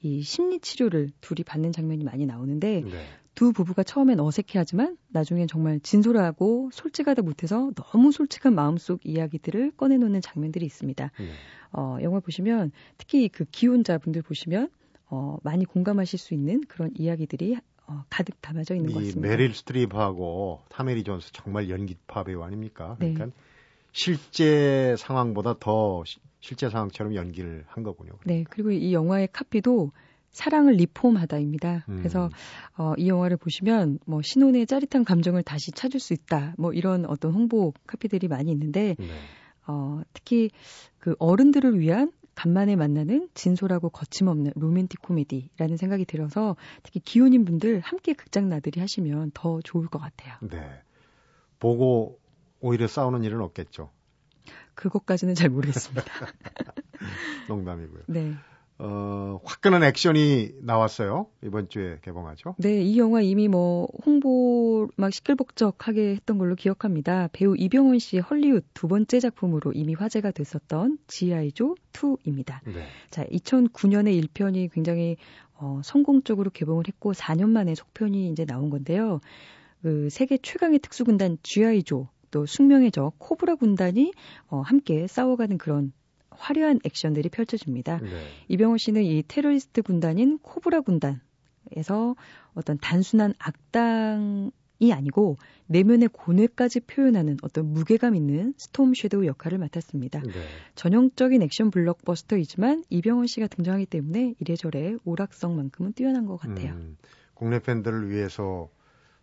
이 0.00 0.22
심리 0.22 0.60
치료를 0.60 1.10
둘이 1.20 1.44
받는 1.44 1.72
장면이 1.72 2.04
많이 2.04 2.26
나오는데 2.26 2.82
네. 2.82 3.06
두 3.36 3.52
부부가 3.52 3.82
처음엔 3.82 4.18
어색해하지만 4.18 4.96
나중엔 5.08 5.46
정말 5.46 5.78
진솔하고 5.78 6.70
솔직하다 6.72 7.20
못해서 7.20 7.70
너무 7.76 8.10
솔직한 8.10 8.54
마음속 8.54 9.04
이야기들을 9.04 9.72
꺼내놓는 9.76 10.22
장면들이 10.22 10.64
있습니다. 10.64 11.10
네. 11.18 11.26
어, 11.72 11.98
영화 12.00 12.18
보시면 12.18 12.72
특히 12.96 13.28
그 13.28 13.44
기혼자분들 13.44 14.22
보시면 14.22 14.70
어, 15.10 15.36
많이 15.42 15.66
공감하실 15.66 16.18
수 16.18 16.32
있는 16.32 16.62
그런 16.66 16.90
이야기들이 16.96 17.58
어, 17.86 18.04
가득 18.08 18.40
담아져 18.40 18.74
있는 18.74 18.90
것 18.90 19.00
같습니다. 19.00 19.28
메릴 19.28 19.54
스트립하고 19.54 20.62
타미 20.70 20.93
리 20.93 21.04
존스 21.04 21.32
정말 21.34 21.68
연기파 21.68 22.24
배우 22.24 22.42
아닙니까? 22.42 22.96
네. 22.98 23.12
그러니까 23.12 23.36
실제 23.92 24.96
상황보다 24.96 25.56
더 25.60 26.02
시, 26.06 26.20
실제 26.40 26.70
상황처럼 26.70 27.14
연기를 27.14 27.64
한 27.68 27.82
거군요. 27.82 28.12
네, 28.24 28.44
그리고 28.48 28.70
이 28.70 28.94
영화의 28.94 29.28
카피도 29.30 29.92
사랑을 30.36 30.74
리폼하다입니다. 30.74 31.86
음. 31.88 31.96
그래서 31.96 32.28
어, 32.76 32.92
이 32.98 33.08
영화를 33.08 33.38
보시면 33.38 33.98
뭐 34.06 34.20
신혼의 34.22 34.66
짜릿한 34.66 35.04
감정을 35.04 35.42
다시 35.42 35.72
찾을 35.72 35.98
수 35.98 36.12
있다. 36.12 36.54
뭐 36.58 36.74
이런 36.74 37.06
어떤 37.06 37.32
홍보 37.32 37.72
카피들이 37.86 38.28
많이 38.28 38.52
있는데 38.52 38.96
네. 38.98 39.06
어, 39.66 40.02
특히 40.12 40.50
그 40.98 41.16
어른들을 41.18 41.80
위한 41.80 42.12
간만에 42.34 42.76
만나는 42.76 43.30
진솔하고 43.32 43.88
거침없는 43.88 44.52
로맨틱 44.56 45.00
코미디라는 45.00 45.78
생각이 45.78 46.04
들어서 46.04 46.54
특히 46.82 47.00
기혼인 47.00 47.46
분들 47.46 47.80
함께 47.80 48.12
극장 48.12 48.50
나들이 48.50 48.78
하시면 48.80 49.30
더 49.32 49.62
좋을 49.62 49.86
것 49.86 49.98
같아요. 49.98 50.34
네. 50.42 50.82
보고 51.58 52.18
오히려 52.60 52.86
싸우는 52.86 53.24
일은 53.24 53.40
없겠죠. 53.40 53.90
그것까지는 54.74 55.34
잘 55.34 55.48
모르겠습니다. 55.48 56.04
농담이고요. 57.48 58.02
네. 58.08 58.34
어, 58.78 59.40
화끈한 59.44 59.82
액션이 59.82 60.52
나왔어요. 60.60 61.28
이번 61.42 61.68
주에 61.68 61.98
개봉하죠. 62.02 62.56
네, 62.58 62.82
이 62.82 62.98
영화 62.98 63.22
이미 63.22 63.48
뭐 63.48 63.88
홍보 64.04 64.88
막 64.96 65.12
시끌벅적하게 65.12 66.10
했던 66.10 66.36
걸로 66.36 66.54
기억합니다. 66.54 67.28
배우 67.32 67.56
이병헌 67.56 67.98
씨의 67.98 68.22
헐리우드 68.22 68.66
두 68.74 68.86
번째 68.86 69.18
작품으로 69.18 69.72
이미 69.72 69.94
화제가 69.94 70.30
됐었던 70.30 70.98
G.I.조 71.06 71.76
2입니다. 71.92 72.60
네. 72.64 72.86
자, 73.10 73.24
2009년에 73.24 74.22
1편이 74.28 74.70
굉장히 74.72 75.16
어, 75.54 75.80
성공적으로 75.82 76.50
개봉을 76.50 76.84
했고 76.86 77.14
4년 77.14 77.48
만에 77.48 77.74
속편이 77.74 78.28
이제 78.28 78.44
나온 78.44 78.68
건데요. 78.68 79.20
그 79.80 80.10
세계 80.10 80.36
최강의 80.36 80.80
특수군단 80.80 81.38
G.I.조 81.42 82.08
또 82.30 82.44
숙명의 82.44 82.90
적 82.90 83.14
코브라 83.18 83.54
군단이 83.54 84.12
어, 84.48 84.60
함께 84.60 85.06
싸워가는 85.06 85.56
그런 85.56 85.92
화려한 86.38 86.80
액션들이 86.84 87.28
펼쳐집니다. 87.28 87.98
네. 87.98 88.08
이병헌 88.48 88.78
씨는 88.78 89.02
이 89.02 89.22
테러리스트 89.26 89.82
군단인 89.82 90.38
코브라 90.38 90.80
군단에서 90.82 92.16
어떤 92.54 92.78
단순한 92.78 93.34
악당 93.38 94.50
이 94.78 94.92
아니고 94.92 95.38
내면의 95.66 96.10
고뇌까지 96.12 96.80
표현하는 96.80 97.38
어떤 97.42 97.72
무게감 97.72 98.14
있는 98.14 98.52
스톰 98.58 98.92
섀도우 98.94 99.24
역할을 99.24 99.58
맡았습니다. 99.58 100.20
네. 100.20 100.32
전형적인 100.74 101.40
액션 101.42 101.70
블록버스터이지만 101.70 102.84
이병헌 102.90 103.26
씨가 103.26 103.46
등장하기 103.46 103.86
때문에 103.86 104.34
이래저래 104.38 104.96
오락성만큼은 105.04 105.94
뛰어난 105.94 106.26
것 106.26 106.36
같아요. 106.36 106.72
음, 106.72 106.98
국내 107.34 107.58
팬들을 107.58 108.10
위해서 108.10 108.68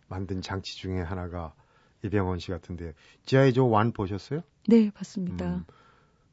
만든 0.08 0.42
장치 0.42 0.76
중에 0.76 1.00
하나가 1.00 1.54
이병헌 2.04 2.40
씨 2.40 2.50
같은데 2.50 2.92
지아이조 3.24 3.70
1 3.80 3.92
보셨어요? 3.92 4.42
네, 4.66 4.90
봤습니다. 4.90 5.56
음, 5.56 5.64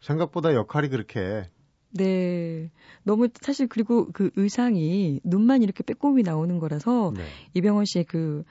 생각보다 0.02 0.54
역할이 0.54 0.90
그렇게 0.90 1.50
네. 1.94 2.72
너무 3.04 3.30
사실 3.42 3.68
그리고 3.68 4.08
그 4.12 4.32
의상이 4.36 5.20
눈만 5.24 5.62
이렇게 5.62 5.84
빼꼼히 5.84 6.24
나오는 6.24 6.58
거라서 6.60 7.14
네. 7.16 7.24
이병헌 7.54 7.86
씨의 7.86 8.06
그 8.06 8.44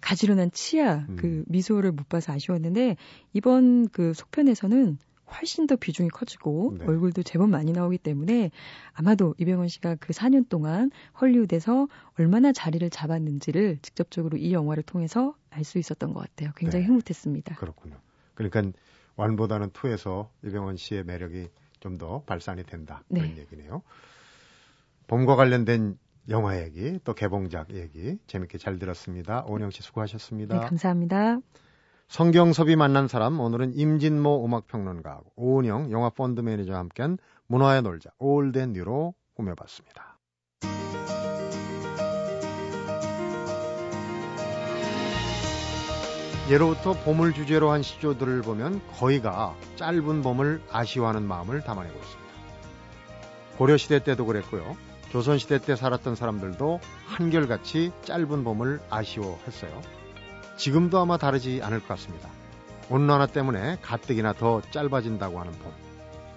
가지런한 0.00 0.50
치아 0.52 1.06
음. 1.08 1.16
그 1.16 1.44
미소를 1.46 1.92
못 1.92 2.08
봐서 2.08 2.32
아쉬웠는데 2.32 2.96
이번 3.32 3.88
그 3.88 4.12
속편에서는 4.14 4.98
훨씬 5.34 5.66
더 5.66 5.76
비중이 5.76 6.10
커지고 6.10 6.76
네. 6.78 6.84
얼굴도 6.84 7.22
제법 7.22 7.48
많이 7.48 7.72
나오기 7.72 7.98
때문에 7.98 8.50
아마도 8.92 9.34
이병헌 9.38 9.68
씨가 9.68 9.94
그 9.94 10.12
4년 10.12 10.48
동안 10.48 10.90
헐리우드에서 11.20 11.88
얼마나 12.18 12.52
자리를 12.52 12.88
잡았는지를 12.90 13.78
직접적으로 13.80 14.36
이 14.36 14.52
영화를 14.52 14.82
통해서 14.82 15.34
알 15.50 15.64
수 15.64 15.78
있었던 15.78 16.12
것 16.12 16.20
같아요. 16.20 16.50
굉장히 16.56 16.84
네. 16.84 16.88
흐뭇했습니다. 16.88 17.54
그렇군요. 17.54 17.96
그러니까 18.34 18.72
완보다는 19.16 19.70
투에서 19.70 20.30
이병헌 20.44 20.76
씨의 20.76 21.04
매력이 21.04 21.48
좀 21.80 21.98
더 21.98 22.22
발산이 22.22 22.62
된다 22.64 23.02
그런 23.08 23.34
네. 23.34 23.38
얘기네요. 23.40 23.82
봄과 25.08 25.34
관련된 25.36 25.98
영화 26.28 26.60
얘기 26.62 27.00
또 27.02 27.12
개봉작 27.12 27.74
얘기 27.74 28.18
재밌게 28.28 28.58
잘 28.58 28.78
들었습니다. 28.78 29.44
오은영 29.48 29.70
씨 29.70 29.82
수고하셨습니다. 29.82 30.60
네, 30.60 30.66
감사합니다. 30.66 31.38
성경섭이 32.08 32.76
만난 32.76 33.08
사람 33.08 33.40
오늘은 33.40 33.74
임진모 33.74 34.44
음악평론가 34.44 35.22
오은영 35.34 35.90
영화 35.90 36.10
펀드 36.10 36.40
매니저와 36.40 36.78
함께한 36.78 37.18
문화의 37.48 37.82
놀자 37.82 38.10
올덴 38.18 38.72
뉴로 38.74 39.14
꾸며봤습니다. 39.34 40.11
예로부터 46.48 46.92
봄을 46.92 47.32
주제로 47.32 47.70
한 47.70 47.82
시조들을 47.82 48.42
보면 48.42 48.80
거의가 48.98 49.54
짧은 49.76 50.22
봄을 50.22 50.62
아쉬워하는 50.70 51.22
마음을 51.22 51.62
담아내고 51.62 51.94
있습니다. 51.96 52.32
고려시대 53.58 54.02
때도 54.02 54.26
그랬고요. 54.26 54.76
조선시대 55.10 55.58
때 55.60 55.76
살았던 55.76 56.16
사람들도 56.16 56.80
한결같이 57.06 57.92
짧은 58.02 58.44
봄을 58.44 58.80
아쉬워했어요. 58.90 59.80
지금도 60.56 60.98
아마 60.98 61.16
다르지 61.16 61.60
않을 61.62 61.80
것 61.80 61.88
같습니다. 61.88 62.28
온난화 62.90 63.26
때문에 63.28 63.78
가뜩이나 63.82 64.32
더 64.32 64.62
짧아진다고 64.70 65.38
하는 65.38 65.52
봄. 65.52 65.72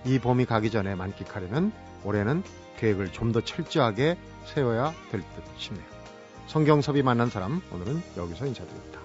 이 0.05 0.19
봄이 0.19 0.45
가기 0.45 0.69
전에 0.71 0.93
만끽하려면 0.95 1.71
올해는 2.03 2.43
계획을 2.77 3.11
좀 3.11 3.31
더 3.31 3.41
철저하게 3.41 4.17
세워야 4.45 4.93
될 5.11 5.21
듯 5.21 5.43
싶네요. 5.57 5.85
성경섭이 6.47 7.01
만난 7.01 7.29
사람 7.29 7.61
오늘은 7.71 8.03
여기서 8.17 8.45
인사드립니다. 8.45 9.04